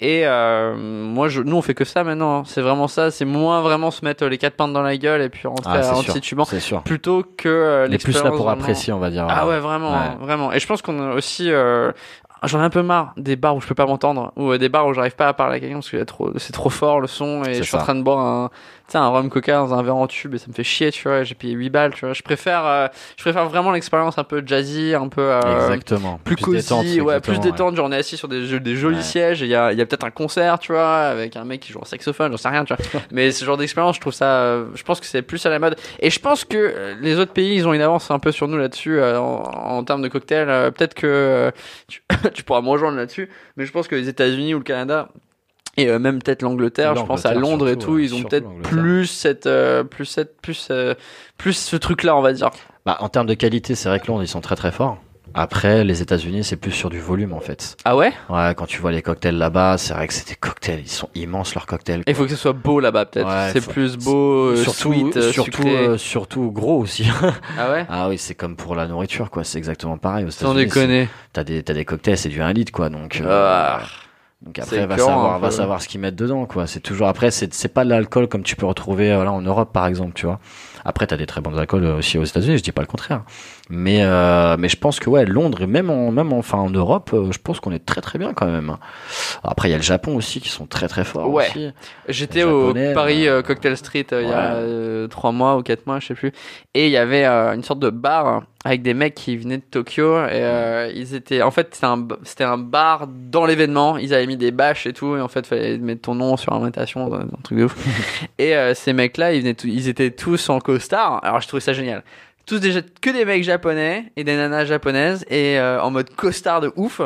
[0.00, 2.38] Et euh, moi, je, nous, on fait que ça maintenant.
[2.40, 2.42] hein.
[2.44, 3.10] C'est vraiment ça.
[3.10, 5.78] C'est moins vraiment se mettre les quatre pintes dans la gueule et puis rentrer Ah,
[5.78, 6.12] à c'est un sûr.
[6.14, 6.82] petit tubant, C'est sûr.
[6.82, 9.26] plutôt que euh, Les plus là pour vraiment- apprécier, on va dire.
[9.28, 10.16] Ah ouais, vraiment, Ouais.
[10.20, 10.52] vraiment.
[10.52, 11.50] Et je pense qu'on a aussi.
[11.50, 11.92] euh,
[12.44, 14.68] J'en ai un peu marre des bars où je peux pas m'entendre ou euh, des
[14.68, 17.00] bars où j'arrive pas à parler à quelqu'un parce que a trop, c'est trop fort
[17.00, 17.84] le son et C'est je suis en ça.
[17.84, 18.50] train de boire un,
[18.92, 21.08] sais, un rhum coca dans un verre en tube et ça me fait chier, tu
[21.08, 21.22] vois.
[21.24, 22.14] J'ai payé 8 balles, tu vois.
[22.14, 26.20] Je préfère, euh, je préfère vraiment l'expérience un peu jazzy, un peu euh, Exactement.
[26.24, 27.76] plus, cosy, détente, ouais, plus détente.
[27.76, 29.02] Genre on est assis sur des, jolis Ouais.
[29.02, 31.44] sièges et il y a, il y a peut-être un concert, tu vois, avec un
[31.44, 33.02] mec qui joue au saxophone, j'en sais rien, tu vois.
[33.10, 35.58] Mais ce genre d'expérience, je trouve ça, euh, je pense que c'est plus à la
[35.58, 35.76] mode.
[36.00, 38.48] Et je pense que euh, les autres pays, ils ont une avance un peu sur
[38.48, 39.42] nous là-dessus euh, en,
[39.78, 40.48] en termes de cocktails.
[40.48, 41.50] Euh, peut-être que euh,
[41.88, 42.02] tu,
[42.34, 45.08] tu pourras me rejoindre là-dessus, mais je pense que les États-Unis ou le Canada.
[45.76, 48.46] Et euh, même peut-être l'Angleterre, je pense à Londres et tout, ouais, ils ont peut-être
[48.62, 50.94] plus cette, euh, plus cette, plus, euh,
[51.38, 52.50] plus ce truc-là, on va dire.
[52.84, 54.98] Bah, en termes de qualité, c'est vrai que Londres, ils sont très très forts.
[55.34, 57.78] Après, les États-Unis, c'est plus sur du volume en fait.
[57.86, 58.12] Ah ouais?
[58.28, 61.08] Ouais, quand tu vois les cocktails là-bas, c'est vrai que c'est des cocktails, ils sont
[61.14, 62.02] immenses leurs cocktails.
[62.06, 63.26] Il faut que ce soit beau là-bas peut-être.
[63.26, 65.86] Ouais, c'est faut- plus beau, euh, surtout, sweet, euh, surtout, sucré.
[65.86, 67.06] euh, surtout gros aussi.
[67.58, 67.86] Ah ouais?
[67.88, 69.42] Ah oui, c'est comme pour la nourriture, quoi.
[69.42, 70.26] C'est exactement pareil.
[70.26, 71.08] Aux Sans États-Unis, déconner.
[71.32, 72.90] T'as des, t'as des cocktails, c'est du 1 litre, quoi.
[72.90, 73.26] Donc, euh,
[73.80, 73.80] Ah.
[74.44, 76.66] Donc après, va savoir, va savoir ce qu'ils mettent dedans, quoi.
[76.66, 79.40] C'est toujours après, c'est, c'est pas de l'alcool comme tu peux retrouver euh, là en
[79.40, 80.40] Europe, par exemple, tu vois.
[80.84, 82.58] Après, t'as des très bons alcools euh, aussi aux États-Unis.
[82.58, 83.22] Je dis pas le contraire.
[83.74, 86.68] Mais, euh, mais je pense que ouais, Londres et même en, même en- enfin en
[86.68, 88.76] Europe, euh, je pense qu'on est très très bien quand même.
[89.42, 91.30] Après, il y a le Japon aussi qui sont très très forts.
[91.30, 91.48] Ouais.
[91.48, 91.70] aussi.
[92.06, 95.56] J'étais Les au Japonais, Paris euh, euh, Cocktail Street il y a euh, trois mois
[95.56, 96.32] ou quatre mois, je sais plus.
[96.74, 99.62] Et il y avait euh, une sorte de bar avec des mecs qui venaient de
[99.62, 103.96] Tokyo et euh, ils étaient en fait c'était un c'était un bar dans l'événement.
[103.96, 106.52] Ils avaient mis des bâches et tout et en fait fallait mettre ton nom sur
[106.52, 107.74] l'invitation, un un truc de ouf.
[108.38, 111.20] et euh, ces mecs là, ils venaient ils étaient tous en costard.
[111.24, 112.02] Alors je trouvais ça génial.
[112.46, 116.60] Tous déjà que des mecs japonais et des nanas japonaises et euh, en mode costard
[116.60, 117.00] de ouf.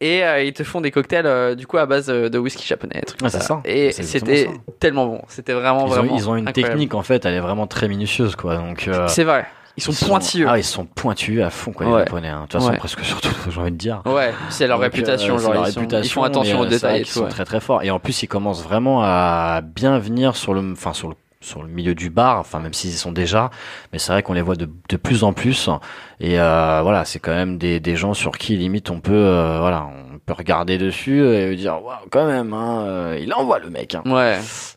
[0.00, 3.00] Et euh, ils te font des cocktails euh, du coup à base de whisky japonais.
[3.06, 3.60] trucs comme c'est ça.
[3.64, 5.22] Et c'était tellement bon.
[5.28, 6.16] C'était vraiment Ils ont, vraiment.
[6.16, 6.72] ils ont une incroyable.
[6.74, 8.56] technique en fait, elle est vraiment très minutieuse, quoi.
[8.56, 9.46] Donc, C'est vrai.
[9.76, 10.46] Ils sont pointilleux.
[10.48, 11.98] Ah, ils sont pointus à fond, quoi, les Ouais.
[12.04, 12.28] Japonais.
[12.28, 12.36] hein.
[12.36, 12.76] De toute façon, Ouais.
[12.76, 14.02] presque surtout, j'ai envie de dire.
[14.06, 15.34] Ouais, c'est leur Donc, réputation.
[15.34, 17.10] euh, genre, leur ils, sont- ils font attention aux détails vrai tout.
[17.18, 17.82] sont très très forts.
[17.82, 21.14] Et en plus, ils commencent vraiment à bien venir sur le, enfin sur le,
[21.44, 22.38] sur le milieu du bar.
[22.38, 23.50] Enfin, même s'ils y sont déjà,
[23.92, 25.68] mais c'est vrai qu'on les voit de, de plus en plus.
[26.20, 29.58] Et euh, voilà, c'est quand même des, des gens sur qui limite on peut, euh,
[29.60, 33.70] voilà, on peut regarder dessus et dire, waouh, quand même, hein, euh, il envoie le
[33.70, 33.94] mec.
[33.94, 34.02] Hein.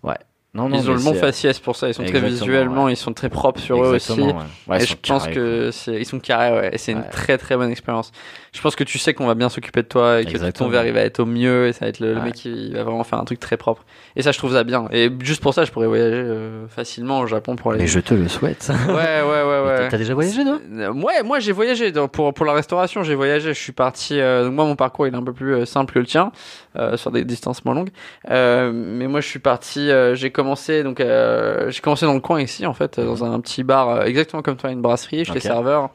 [0.04, 0.18] Ouais.
[0.54, 1.88] Non, non, Ils ont le bon faciès pour ça.
[1.88, 2.94] Ils sont très visuellement, ouais.
[2.94, 4.14] ils sont très propres sur eux aussi.
[4.20, 4.34] Ouais.
[4.68, 6.70] Ouais, et je pense carrés, que c'est, ils sont carrés, ouais.
[6.74, 8.12] Et c'est une très très bonne expérience.
[8.54, 10.68] Je pense que tu sais qu'on va bien s'occuper de toi et que Exactement.
[10.70, 12.84] ton verre il va être au mieux et ça va être le, mec qui va
[12.84, 13.86] vraiment faire un truc très propre.
[14.16, 14.88] Et ça, je trouve ça bien.
[14.92, 17.82] Et juste pour ça, je pourrais voyager euh, facilement au Japon pour aller.
[17.82, 18.72] Mais je te le souhaite.
[18.88, 19.88] Ouais, ouais, ouais, ouais.
[19.92, 23.04] T'as déjà voyagé, toi Euh, Ouais, moi j'ai voyagé donc, pour pour la restauration.
[23.04, 23.54] J'ai voyagé.
[23.54, 24.20] Je suis parti.
[24.20, 26.32] euh, donc moi mon parcours il est un peu plus simple que le tien
[26.78, 27.92] euh, sur des distances moins longues.
[28.28, 29.90] Mais moi je suis parti.
[30.14, 33.64] j'ai commencé donc euh, j'ai commencé dans le coin ici en fait dans un petit
[33.64, 35.26] bar euh, exactement comme toi une brasserie.
[35.26, 35.44] J'étais Ok.
[35.44, 35.90] serveur.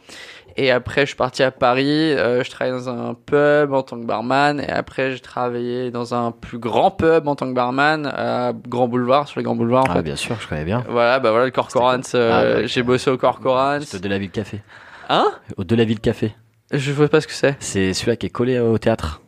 [0.58, 2.12] Et après je suis parti à Paris.
[2.12, 4.60] euh, je travaillais dans un pub en tant que barman.
[4.60, 8.86] Et après j'ai travaillé dans un plus grand pub en tant que barman à Grand
[8.86, 10.02] Boulevard sur les grands boulevards en Ah, fait.
[10.02, 10.84] bien sûr, je connais bien.
[10.90, 12.02] Voilà, bah voilà le Corcorans.
[12.14, 12.66] euh, Ah.
[12.66, 13.78] J'ai bossé au Corcorans.
[13.80, 14.60] De la ville café.
[15.08, 15.30] Hein?
[15.56, 16.34] Au de la ville café.
[16.70, 17.56] Je vois pas ce que c'est.
[17.58, 19.21] C'est celui-là qui est collé au théâtre.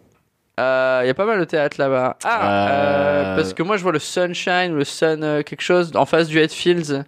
[0.59, 2.17] Il y a pas mal de théâtre là-bas.
[2.25, 5.63] Ah, Euh, euh, parce que moi je vois le Sunshine ou le Sun euh, quelque
[5.63, 7.05] chose en face du Headfields.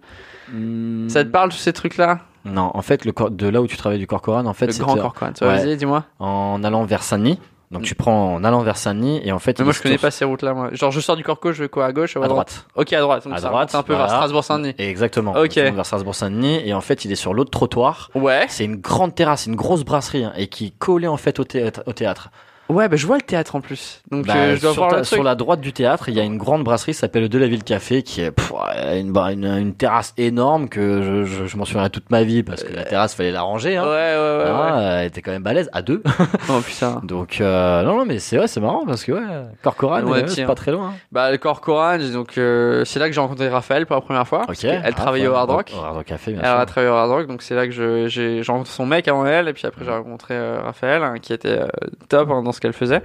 [1.09, 2.19] Ça te parle tous ces trucs-là?
[2.45, 4.97] Non, en fait, le de là où tu travailles du Corcoran, en fait, Le grand
[4.97, 5.31] euh, Corcoran.
[5.41, 5.47] ouais.
[5.47, 6.05] Vas-y, dis-moi.
[6.19, 7.39] en allant vers Saint-Denis.
[7.69, 10.09] Donc tu prends en allant vers Saint-Denis et en fait Mais moi je connais pas
[10.09, 10.53] ces routes-là.
[10.53, 10.69] Moi.
[10.71, 12.65] Genre je sors du Corco, je vais quoi à gauche ou à droite.
[12.75, 13.25] Ok, à droite.
[13.25, 14.13] Donc À ça droite, un peu vers voilà.
[14.19, 14.73] Strasbourg-Saint-Denis.
[14.77, 15.33] Exactement.
[15.35, 15.55] Ok.
[15.55, 18.09] Vers Strasbourg-Saint-Denis et en fait il est sur l'autre trottoir.
[18.15, 18.45] Ouais.
[18.47, 21.43] C'est une grande terrasse, une grosse brasserie hein, et qui est collée en fait au.
[21.43, 22.29] Au théâtre.
[22.69, 24.01] Ouais, bah je vois le théâtre en plus.
[24.11, 25.15] Donc Bah, euh, je dois sur, voir ta- le truc.
[25.15, 27.37] sur la droite du théâtre, il y a une grande brasserie qui s'appelle le De
[27.37, 31.23] la Ville Café, qui est pff, ouais, une, bah, une, une terrasse énorme que je,
[31.23, 33.69] je, je m'en souviendrai toute ma vie parce que la terrasse fallait la ranger.
[33.69, 33.83] Ouais, Hein.
[33.83, 34.43] ouais, ouais.
[34.43, 34.51] ouais.
[34.53, 36.01] Ah, Elle était quand même balèze à deux.
[36.49, 37.01] Oh putain.
[37.03, 39.21] Donc euh, non non mais c'est vrai c'est marrant parce que ouais
[39.63, 40.89] Corcoran Ouais, euh, c'est pas très loin.
[40.89, 40.93] hein.
[41.11, 44.45] Bah le Corcoran, donc euh, c'est là que j'ai rencontré Raphaël pour la première fois.
[44.59, 45.71] qu'elle Ah, travaillait au ouais, Hard Rock.
[45.75, 46.65] Au Hard Rock Café bien Elle a sûr.
[46.67, 49.47] travaillé au Hard Rock, donc c'est là que j'ai j'ai rencontré son mec avant elle,
[49.47, 51.67] et puis après j'ai rencontré euh, Raphaël, hein, qui était euh,
[52.09, 53.01] top hein, dans ce qu'elle faisait.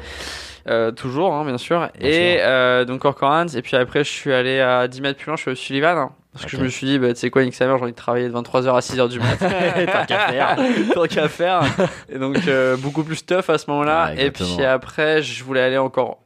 [0.69, 1.89] Euh, toujours, hein, bien sûr.
[1.99, 2.45] Bien et sûr.
[2.47, 5.43] euh, donc Corcorans, et puis après je suis allé à 10 mètres plus loin, je
[5.43, 5.99] suis au Sullivan.
[5.99, 7.93] hein, parce que je me suis dit, bah, tu sais quoi, Nick Samer, j'ai envie
[7.93, 9.51] de travailler de 23h à 6h du matin.
[9.93, 10.57] Tant qu'à faire.
[10.95, 11.63] Tant qu'à faire.
[12.09, 14.13] Et donc, euh, beaucoup plus tough à ce moment-là.
[14.15, 16.22] Ouais, et puis après, je voulais aller encore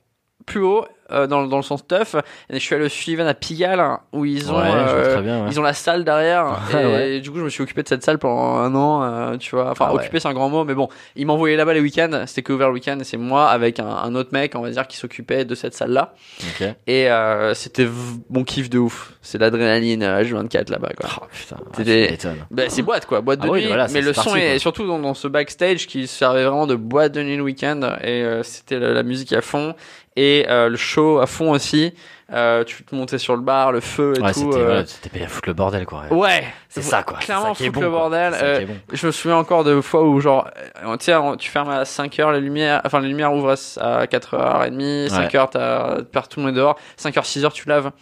[0.47, 1.83] plus haut, euh, dans, dans le sens.
[1.91, 5.23] Et je suis allé au Sullivan à Pigalle, hein, où ils ont, Ouais, euh, très
[5.23, 5.43] bien.
[5.43, 5.49] ouais.
[5.51, 6.59] ils ont la salle derrière.
[6.73, 9.37] Ouais, et du coup, je me suis occupé de cette salle pendant un an, euh,
[9.37, 9.71] tu vois.
[9.73, 12.25] Enfin, Ah occupé, c'est un grand mot, mais bon, ils m'envoyaient là-bas les week-ends.
[12.27, 12.97] C'était que ouvert le week-end.
[13.01, 15.75] Et c'est moi avec un, un autre mec, on va dire, qui s'occupait de cette
[15.75, 16.15] salle-là.
[16.61, 16.67] Ok.
[16.87, 17.87] Et euh, c'était
[18.31, 19.15] bon kiff de ouf.
[19.23, 21.11] C'est l'adrénaline euh, H24 là-bas, quoi.
[21.23, 21.57] Oh, putain.
[21.85, 22.47] M'étonnes.
[22.53, 23.67] Bah, c'est boîte quoi, boîte de Ah oui, nuit.
[23.67, 27.13] voilà, mais le son est surtout dans, dans ce backstage qui servait vraiment de boîte
[27.13, 29.75] de nuit le week-end et euh, c'était la, la musique à fond
[30.17, 31.95] et euh, le show à fond aussi.
[32.33, 34.51] Euh, tu te montais sur le bar, le feu et Ouais, tout.
[34.85, 36.07] c'était euh, foutre le bordel quoi.
[36.11, 37.19] Ouais, C'est ça quoi.
[37.19, 38.35] Clairement, ça foutre bon, le bordel.
[38.43, 38.77] Euh, bon.
[38.93, 40.49] Je me souviens encore de fois où genre,
[40.85, 45.09] euh, tu on- tu fermes à 5h les lumières, enfin les lumières ouvrent à 4h30,
[45.09, 47.93] 5h t'as, perds tout le monde dehors, 5h, 6h tu laves,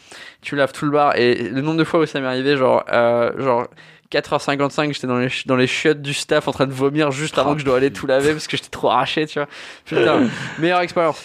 [0.40, 2.82] tu laves tout le bar et le nombre de fois où ça m'est arrivé, genre,
[2.90, 3.66] euh, genre
[4.10, 7.50] 4h55 j'étais dans les, dans les chiottes du staff en train de vomir juste avant
[7.50, 9.48] Oh, que je dois aller tout laver parce que j'étais trop arraché, tu vois.
[9.84, 11.22] Putain, meilleure expérience.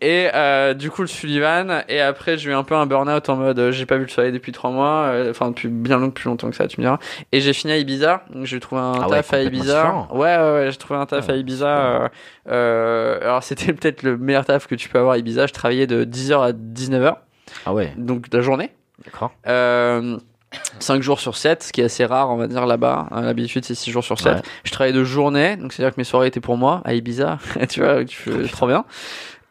[0.00, 1.82] Et euh, du coup, le Sullivan.
[1.88, 4.08] Et après, j'ai eu un peu un burn-out en mode euh, j'ai pas vu le
[4.08, 5.06] soleil depuis trois mois.
[5.08, 6.98] euh, Enfin, depuis bien long, plus longtemps que ça, tu me diras.
[7.32, 8.22] Et j'ai fini à Ibiza.
[8.32, 10.06] Donc, j'ai trouvé un Ah ouais, taf à Ibiza.
[10.12, 12.10] Ouais, ouais, ouais, j'ai trouvé un taf à Ibiza.
[12.48, 15.46] Euh, alors, c'était peut-être le meilleur taf que tu peux avoir à Ibiza.
[15.46, 17.14] Je travaillais de 10h à 19h.
[17.66, 18.70] Ah ouais, Donc, la journée.
[19.04, 19.32] d'accord.
[19.46, 20.16] Euh,
[20.78, 23.08] 5 jours sur 7, ce qui est assez rare, on va dire là-bas.
[23.22, 24.36] L'habitude, c'est 6 jours sur 7.
[24.36, 24.42] Ouais.
[24.64, 27.38] Je travaillais de journée, donc c'est-à-dire que mes soirées étaient pour moi, à Ibiza.
[27.68, 28.86] tu vois, tu fais trop bien.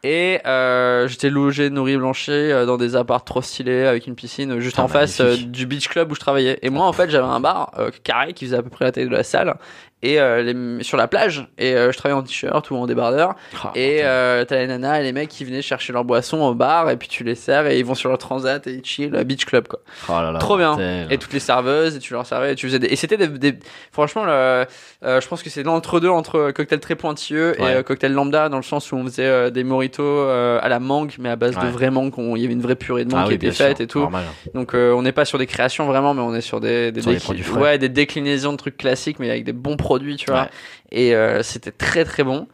[0.10, 4.58] Et euh, j'étais logé, nourri, blanchi euh, dans des apparts trop stylés avec une piscine
[4.62, 6.60] juste Ah, en face euh, du beach club où je travaillais.
[6.62, 8.94] Et moi, en fait, j'avais un bar euh, carré qui faisait à peu près la
[8.94, 9.56] taille de la salle
[10.04, 11.48] et euh, les, sur la plage.
[11.58, 13.36] Et euh, je travaillais en t-shirt ou en débardeur.
[13.64, 16.54] Ah, Et euh, t'as les nanas et les mecs qui venaient chercher leur boisson au
[16.54, 19.16] bar et puis tu les sers et ils vont sur leur transat et ils chill
[19.16, 19.80] à beach club quoi.
[20.10, 20.78] Oh là là, Trop bien.
[21.10, 22.88] Et toutes les serveuses, et tu leur servais, et tu faisais des...
[22.88, 23.58] Et c'était des, des-
[23.92, 27.76] Franchement, le- euh, je pense que c'est l'entre-deux entre cocktail très pointilleux et Ouais.
[27.78, 30.80] euh, cocktail lambda, dans le sens où on faisait euh, des mojitos euh, à la
[30.80, 31.72] mangue, mais à base de Ouais.
[31.72, 33.82] vraie mangue, il y avait une vraie purée de mangue Ah qui oui, était faite
[33.82, 34.00] et tout.
[34.00, 34.24] Normal.
[34.54, 37.02] Donc euh, on n'est pas sur des créations vraiment, mais on est sur des, des,
[37.02, 40.44] Sur ouais, des déclinaisons de trucs classiques, mais avec des bons produits, tu vois.
[40.44, 40.50] Ouais.
[40.92, 42.48] Et euh, c'était très très bon.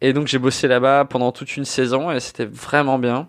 [0.00, 3.28] Et donc j'ai bossé là-bas pendant toute une saison et c'était vraiment bien.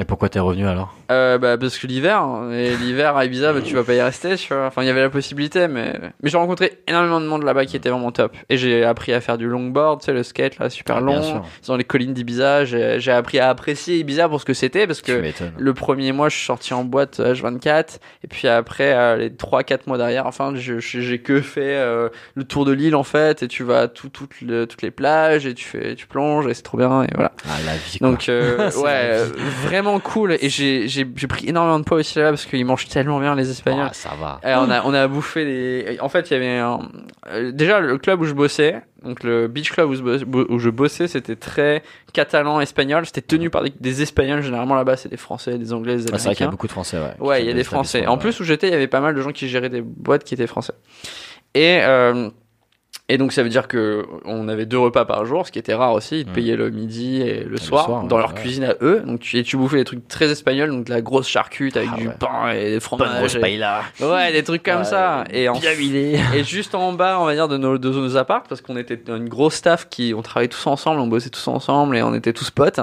[0.00, 0.94] Et pourquoi t'es revenu alors?
[1.10, 4.00] Euh, bah, parce que l'hiver, hein, et l'hiver à Ibiza, bah, tu vas pas y
[4.00, 4.66] rester, tu vois.
[4.66, 5.92] Enfin, il y avait la possibilité, mais,
[6.22, 8.32] mais j'ai rencontré énormément de monde là-bas qui était vraiment top.
[8.48, 11.42] Et j'ai appris à faire du longboard, tu sais, le skate, là, super Ah, long.
[11.66, 15.00] Dans les collines d'Ibiza, j'ai j'ai appris à apprécier Ibiza pour ce que c'était, parce
[15.02, 15.12] que
[15.58, 19.88] le premier mois, je suis sorti en boîte H24, et puis après, euh, les 3-4
[19.88, 23.48] mois derrière, enfin, je- j'ai que fait euh, le tour de l'île, en fait, et
[23.48, 26.54] tu vas à tout, toutes le- toutes les plages, et tu fais, tu plonges, et
[26.54, 27.32] c'est trop bien, et voilà.
[27.48, 28.10] Ah, la vie, quoi.
[28.10, 29.42] Donc euh, ouais, euh, vie.
[29.88, 30.36] Vraiment cool.
[30.40, 33.34] Et j'ai j'ai j'ai pris énormément de poids aussi là parce qu'ils mangent tellement bien
[33.34, 33.88] les Espagnols.
[33.90, 34.40] Ah, ça va.
[34.44, 35.98] Et on a on a bouffé des.
[36.00, 36.80] En fait, il y avait un...
[37.30, 41.36] euh, déjà le club où je bossais, donc le beach club où je bossais, c'était
[41.36, 41.82] très
[42.12, 43.04] catalan espagnol.
[43.06, 46.18] C'était tenu par des, des Espagnols généralement là-bas, c'est des Français, des Anglais, des Ah,
[46.18, 46.44] c'est vrai qu'il y Américains.
[46.46, 47.26] a beaucoup de Français, ouais.
[47.26, 48.06] Ouais, il y a des de Français.
[48.06, 50.24] En plus, où j'étais, il y avait pas mal de gens qui géraient des boîtes
[50.24, 50.74] qui étaient français.
[51.54, 52.30] Et, euh,
[53.10, 55.72] et donc, ça veut dire que on avait deux repas par jour, ce qui était
[55.72, 56.20] rare aussi.
[56.20, 58.40] Ils te payaient le midi et le soir, soir, dans ouais, leur ouais.
[58.40, 59.00] cuisine à eux.
[59.06, 61.88] Donc, tu, et tu bouffais des trucs très espagnols, donc de la grosse charcute avec
[61.94, 62.14] Ah du ouais.
[62.18, 63.18] pain et des fromages.
[63.18, 64.04] grosse et-.
[64.04, 65.24] Ouais, des trucs comme ça.
[65.32, 66.20] Et, en- Bien huilé.
[66.34, 69.00] et juste en bas, on va dire, de nos, de nos apparts, parce qu'on était
[69.08, 72.34] une grosse staff qui, on travaillait tous ensemble, on bossait tous ensemble et on était
[72.34, 72.80] tous potes.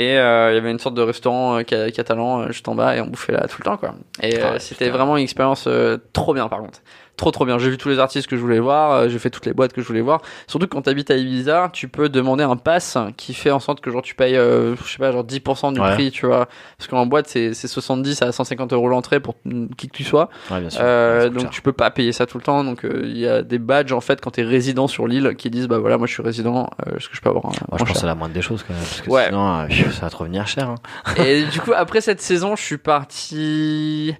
[0.00, 2.74] Et euh, il y avait une sorte de restaurant euh, ca- catalan euh, juste en
[2.74, 3.94] bas et on bouffait là tout le temps, quoi.
[4.22, 6.80] Et Ah c'était vraiment une expérience euh, trop bien, par contre.
[7.18, 7.58] Trop trop bien.
[7.58, 9.72] J'ai vu tous les artistes que je voulais voir, euh, j'ai fait toutes les boîtes
[9.74, 10.22] que je voulais voir.
[10.48, 13.90] Surtout quand t'habites à Ibiza, tu peux demander un pass qui fait en sorte que
[13.90, 15.92] genre tu payes, euh, je sais pas, genre 10% du Ouais.
[15.92, 16.48] prix, tu vois.
[16.78, 19.36] Parce qu'en boîte c'est c'est 70 à 150 euros l'entrée pour
[19.76, 20.30] qui que tu sois.
[20.50, 20.80] Ouais, bien sûr.
[20.82, 21.50] Euh, donc cher.
[21.50, 22.64] tu peux pas payer ça tout le temps.
[22.64, 25.50] Donc euh, il y a des badges en fait quand t'es résident sur l'île qui
[25.50, 27.78] disent bah voilà moi je suis résident, euh, est-ce que je peux avoir un Moi,
[27.78, 28.82] je pense c'est la moindre des choses quand même.
[28.82, 29.26] Parce que Ouais.
[29.26, 30.70] sinon, euh, ça va te revenir cher.
[30.70, 30.76] hein.
[31.22, 34.16] Et du coup après cette saison je suis parti.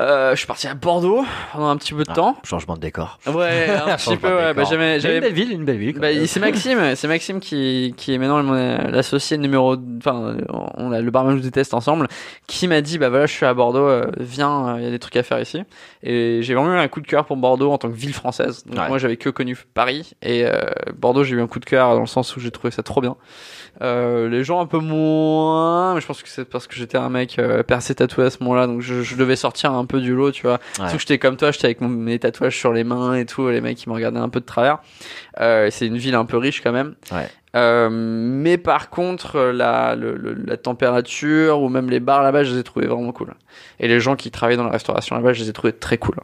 [0.00, 1.22] Euh, je suis parti à Bordeaux
[1.52, 2.36] pendant un petit peu de Ah, temps.
[2.44, 3.18] Changement de décor.
[3.26, 4.26] Ouais, un petit peu.
[4.34, 5.98] Ouais, bah, j'avais, j'avais- Une belle ville, une belle ville.
[5.98, 10.36] Bah, c'est Maxime, c'est Maxime qui, qui est maintenant l'associé numéro, enfin,
[10.78, 12.08] on a le barman je déteste ensemble,
[12.46, 14.98] qui m'a dit, bah voilà, je suis à Bordeaux, euh, viens, il y a des
[14.98, 15.62] trucs à faire ici.
[16.02, 18.64] Et j'ai vraiment eu un coup de cœur pour Bordeaux en tant que ville française.
[18.64, 18.88] Donc Ouais.
[18.88, 20.52] moi, j'avais que connu Paris et euh,
[20.96, 23.02] Bordeaux, j'ai eu un coup de cœur dans le sens où j'ai trouvé ça trop
[23.02, 23.16] bien.
[23.80, 27.08] Euh, les gens un peu moins, mais je pense que c'est parce que j'étais un
[27.08, 30.14] mec euh, percé tatoué à ce moment-là, donc je, je devais sortir un peu du
[30.14, 30.54] lot, tu vois.
[30.54, 30.58] Ouais.
[30.76, 33.48] Surtout que j'étais comme toi, j'étais avec mon- mes tatouages sur les mains et tout,
[33.48, 34.78] les mecs qui me regardaient un peu de travers.
[35.40, 36.94] Euh, c'est une ville un peu riche quand même.
[37.10, 37.28] Ouais.
[37.56, 42.52] Euh, mais par contre, la, le- le- la température ou même les bars là-bas, je
[42.54, 43.34] les ai trouvés vraiment cool.
[43.80, 46.16] Et les gens qui travaillaient dans la restauration là-bas, je les ai trouvés très cool.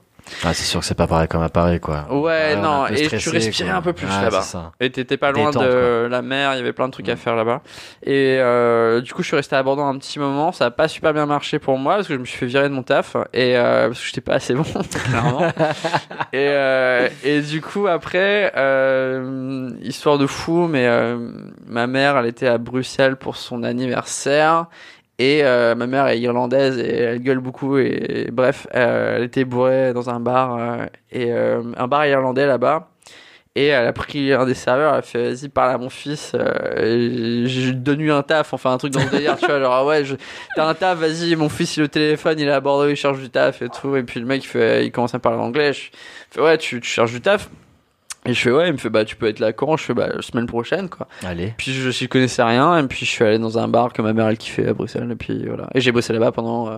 [0.45, 2.07] Ah, c'est sûr que c'est pas pareil comme à Paris, quoi.
[2.11, 3.79] Ouais, est non, et tu respirais quoi.
[3.79, 4.73] un peu plus Ouais, là-bas.
[4.81, 7.17] Et t'étais pas loin Détente, de la mer, il y avait plein de trucs à
[7.17, 7.63] faire là-bas.
[8.03, 10.53] Et euh, du coup, je suis resté à Bordeaux un petit moment.
[10.53, 12.69] Ça a pas super bien marché pour moi parce que je me suis fait virer
[12.69, 14.65] de mon taf et euh, parce que j'étais pas assez bon,
[15.09, 15.49] clairement.
[16.33, 21.31] et, euh, et du coup, après, euh, histoire de fou, mais euh,
[21.67, 24.67] ma mère, elle était à Bruxelles pour son anniversaire.
[25.21, 29.45] Et euh, ma mère est irlandaise et elle gueule beaucoup et, bref, euh, elle était
[29.45, 32.89] bourrée dans un bar euh, et euh, un bar irlandais là-bas.
[33.57, 36.31] Et elle a pris un des serveurs, elle a fait vas-y parle à mon fils,
[36.37, 39.85] euh, j'ai donné un taf, enfin un truc dans le délire, tu vois, genre ah
[39.85, 40.15] ouais, je-
[40.55, 42.95] t'as un taf, vas-y, mon fils il est au téléphone, il est à Bordeaux, il
[42.95, 45.39] cherche du taf et tout, et puis le mec il, fait, il commence à parler
[45.41, 45.91] anglais, je
[46.31, 47.49] fais ouais tu, tu cherches du taf,
[48.29, 49.77] Et je fais ouais, il me fait bah tu peux être là quand?
[49.77, 51.09] Je fais bah la semaine prochaine quoi.
[51.27, 51.55] Allez.
[51.57, 54.13] Puis je je connaissais rien et puis je suis allé dans un bar que ma
[54.13, 55.67] mère elle kiffait à Bruxelles et puis voilà.
[55.75, 56.77] Et j'ai bossé là-bas pendant euh,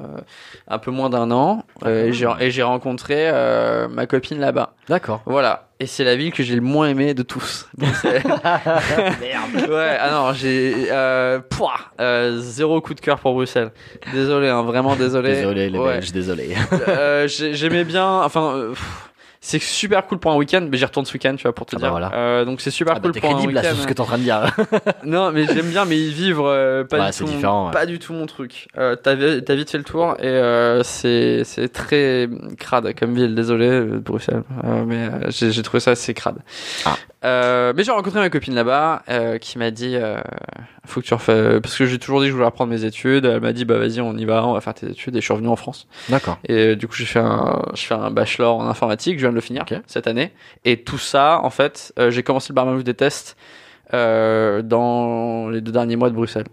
[0.68, 4.74] un peu moins d'un an euh, et j'ai et j'ai rencontré euh, ma copine là-bas.
[4.88, 5.22] D'accord.
[5.26, 5.66] Voilà.
[5.82, 7.66] Et c'est la ville que j'ai le moins aimé de tous.
[7.78, 9.70] Merde.
[9.70, 13.70] ouais, ah non, j'ai euh, pouah, euh, zéro coup de cœur pour Bruxelles.
[14.12, 15.36] Désolé, hein, vraiment désolé.
[15.36, 15.94] Désolé les Ouais.
[15.94, 16.54] Belges, désolé.
[16.88, 19.09] Euh, j'ai- J'aimais bien, enfin, euh, pff,
[19.42, 21.74] c'est super cool pour un week-end, mais j'y retourne ce week-end, tu vois, pour te
[21.74, 21.90] Ah bah dire.
[21.92, 22.12] voilà.
[22.14, 23.62] Euh, donc c'est super Ah bah, cool t'es pour un week-end.
[23.62, 24.54] sur ce que t'es en train de dire.
[25.04, 27.66] Non, mais j'aime bien, mais y vivre, euh, pas, Ouais, du c'est tout, mon- différent,
[27.66, 27.72] ouais.
[27.72, 28.68] pas du tout mon truc.
[28.76, 32.28] Euh, T'as vi- t'as vite fait le tour et euh, c'est c'est très
[32.58, 33.34] crade comme ville.
[33.34, 36.36] Désolé, euh, Bruxelles, Euh, mais euh, j'ai j'ai trouvé ça assez crade.
[36.84, 36.96] Ah.
[37.24, 40.20] Euh, mais j'ai rencontré ma copine là-bas euh, qui m'a dit euh,
[40.86, 43.24] faut que tu refais parce que j'ai toujours dit que je voulais reprendre mes études.
[43.24, 45.24] Elle m'a dit bah vas-y on y va, on va faire tes études et je
[45.24, 45.86] suis revenu en France.
[46.08, 46.38] D'accord.
[46.44, 49.30] Et euh, du coup, j'ai fait un, je fais un bachelor en informatique, je viens
[49.30, 50.32] de le finir cette année.
[50.64, 53.36] Et tout ça, en fait, euh, j'ai commencé le barman des tests
[53.92, 56.46] euh, dans les deux derniers mois de Bruxelles.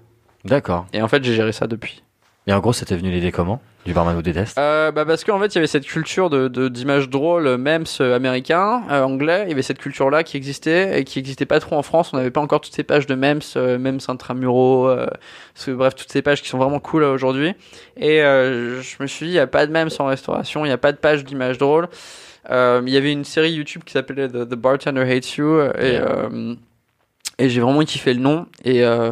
[0.45, 0.85] D'accord.
[0.93, 2.03] Et en fait, j'ai géré ça depuis.
[2.47, 5.25] Et en gros, c'était venu l'idée comment Du barman ou des tests Euh, bah parce
[5.25, 9.43] qu'en fait, il y avait cette culture de d'images drôles, même américain, euh, anglais.
[9.45, 12.11] Il y avait cette culture-là qui existait et qui existait pas trop en France.
[12.13, 15.07] On n'avait pas encore toutes ces pages de memes, euh, memes intramuraux, euh,
[15.67, 17.53] bref, toutes ces pages qui sont vraiment cool euh, aujourd'hui.
[17.97, 20.69] Et euh, je me suis dit, il y a pas de memes en restauration, il
[20.69, 21.89] y a pas de page d'images drôles.
[22.49, 25.73] Euh, il y avait une série YouTube qui s'appelait The, The Bartender Hates You euh,
[25.77, 26.55] et euh,
[27.39, 29.11] et j'ai vraiment kiffé le nom et euh,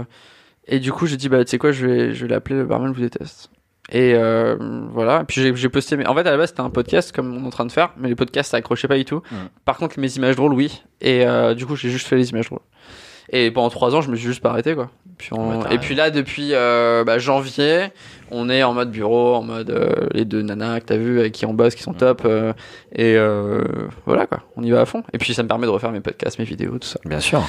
[0.68, 2.66] et du coup j'ai dit bah tu sais quoi je vais je vais l'appeler le
[2.66, 3.50] barman vous déteste.
[3.92, 4.56] Et euh,
[4.92, 5.24] voilà.
[5.26, 6.08] Puis j'ai posté mes...
[6.08, 7.94] en fait à la base c'était un podcast comme on est en train de faire
[7.98, 9.22] mais les podcasts ça accrochait pas du tout.
[9.64, 10.84] Par contre mes images drôles oui.
[11.02, 12.62] Et euh, du coup j'ai juste fait les images drôles
[13.44, 14.90] et pendant trois ans je me suis juste pas arrêté quoi.
[15.18, 17.88] Puis on- et puis là depuis euh, bah, janvier
[18.32, 21.32] on est en mode bureau en mode euh, les deux nanas que t'as vu avec
[21.32, 22.52] qui on bosse qui sont top euh,
[22.94, 23.64] et euh,
[24.06, 24.40] voilà quoi.
[24.58, 25.04] On y va à fond.
[25.14, 27.00] Et puis ça me permet de refaire mes podcasts mes vidéos tout ça.
[27.06, 27.42] Bien sûr.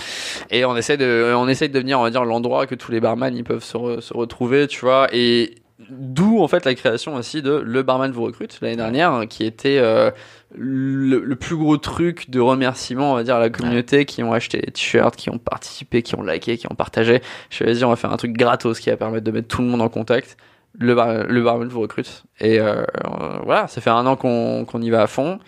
[0.51, 3.01] et on essaie de, on essaie de devenir, on va dire, l'endroit que tous les
[3.01, 5.09] barman ils peuvent se, re- se retrouver, tu vois.
[5.13, 5.55] Et
[5.91, 9.45] d'où en fait la création aussi de Le Barman vous recrute l'année dernière, hein, qui
[9.45, 10.11] était euh,
[10.55, 14.33] le, le plus gros truc de remerciement, on va dire, à la communauté qui ont
[14.33, 17.21] acheté les t-shirts, qui ont participé, qui ont liké, qui ont partagé.
[17.51, 19.63] Je vais vas-y, on va faire un truc gratos qui va permettre de mettre tout
[19.63, 20.37] le monde en contact.
[20.79, 22.25] Le, bar, le barman vous recrute.
[22.41, 25.39] Et euh, euh, voilà, ça fait un an qu'on qu'on y va à fond.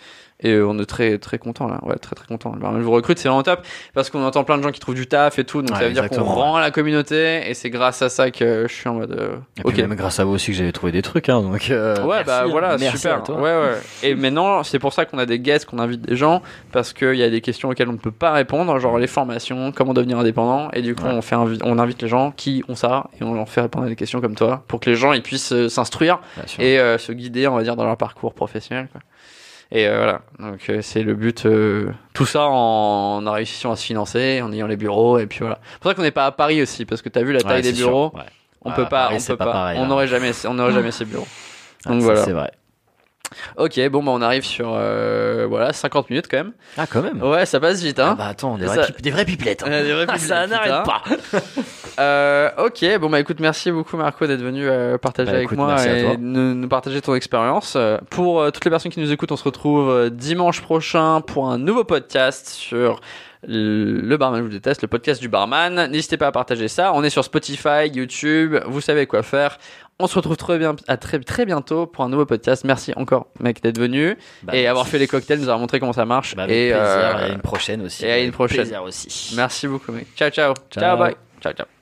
[0.41, 2.53] Et euh, on est très très content là, ouais très très content.
[2.55, 3.61] Le barman vous recrute, c'est vraiment top
[3.93, 5.89] parce qu'on entend plein de gens qui trouvent du taf et tout, donc Ouais, ça
[5.89, 8.89] veut dire qu'on rend à la communauté et c'est grâce à ça que je suis
[8.89, 9.73] en mode euh, Et ok.
[9.73, 11.29] puis même grâce à vous aussi que j'avais trouvé des trucs.
[11.29, 12.49] Hein, donc, euh, Ouais, merci, bah hein.
[12.51, 13.17] voilà, Merci super.
[13.17, 13.35] à toi.
[13.37, 13.79] Ouais, ouais.
[14.05, 17.15] Et maintenant, c'est pour ça qu'on a des guests, qu'on invite des gens, parce qu'il
[17.17, 20.19] y a des questions auxquelles on ne peut pas répondre, genre les formations, comment devenir
[20.21, 21.11] indépendant, et du coup, Ouais.
[21.15, 23.87] on, fait invi- on invite les gens qui ont ça, et on leur fait répondre
[23.87, 26.63] à des questions comme toi, pour que les gens ils puissent euh, s'instruire Bien sûr.
[26.63, 28.89] et euh, se guider, on va dire, dans leur parcours professionnel.
[28.93, 29.01] Quoi.
[29.71, 31.45] Et euh, voilà, donc euh, c'est le but.
[31.45, 35.41] euh, tout ça en, en réussissant à se financer, en ayant les bureaux, et puis
[35.41, 35.59] voilà.
[35.75, 37.57] C'est pour ça qu'on n'est pas à Paris aussi, parce que t'as vu la taille
[37.57, 37.89] Ouais, des sûr.
[37.89, 38.23] bureaux, Ouais.
[38.65, 39.87] on Ouais, peut à pas, Paris, on peut pas pas, pareil, on hein.
[39.89, 41.27] n'aurait jamais, on n'aurait jamais ces bureaux.
[41.85, 42.25] Ah, Donc voilà.
[42.25, 42.51] C'est vrai.
[43.57, 46.53] Ok, bon bah on arrive sur euh, voilà 50 minutes quand même.
[46.77, 47.23] Ah, quand même.
[47.23, 48.15] Ouais, ça passe vite Ah hein.
[48.17, 49.63] bah attends, des, Ça- vrais, pip- des vrais pipelettes.
[49.67, 49.71] hein.
[49.83, 51.41] Des vrais Ah, ça pipelettes, n'arrête putain.
[51.41, 51.41] pas.
[52.01, 55.59] Euh, ok, bon bah écoute, merci beaucoup Marco d'être venu euh, partager Bah, avec écoute,
[55.59, 57.75] moi et nous, nous partager ton expérience.
[57.75, 61.51] Euh, Pour euh, toutes les personnes qui nous écoutent, on se retrouve dimanche prochain pour
[61.51, 63.01] un nouveau podcast sur
[63.49, 65.87] le barman je vous déteste, le podcast du barman.
[65.91, 66.93] N'hésitez pas à partager ça.
[66.95, 69.59] On est sur Spotify, YouTube, vous savez quoi faire.
[70.01, 72.65] On se retrouve très bien à très très bientôt pour un nouveau podcast.
[72.65, 75.93] Merci encore mec d'être venu Bah, et avoir fait les cocktails, nous avoir montré comment
[75.93, 76.37] ça marche.
[76.37, 76.79] Bah, avec et plaisir.
[76.85, 78.05] euh, Et à une prochaine aussi.
[78.05, 78.59] et à une prochaine.
[78.59, 79.35] plaisir aussi.
[79.37, 80.07] Merci beaucoup mec.
[80.17, 80.55] Ciao ciao.
[80.71, 80.83] Ciao.
[80.83, 81.17] Ciao bye.
[81.41, 81.78] Ciao ciao.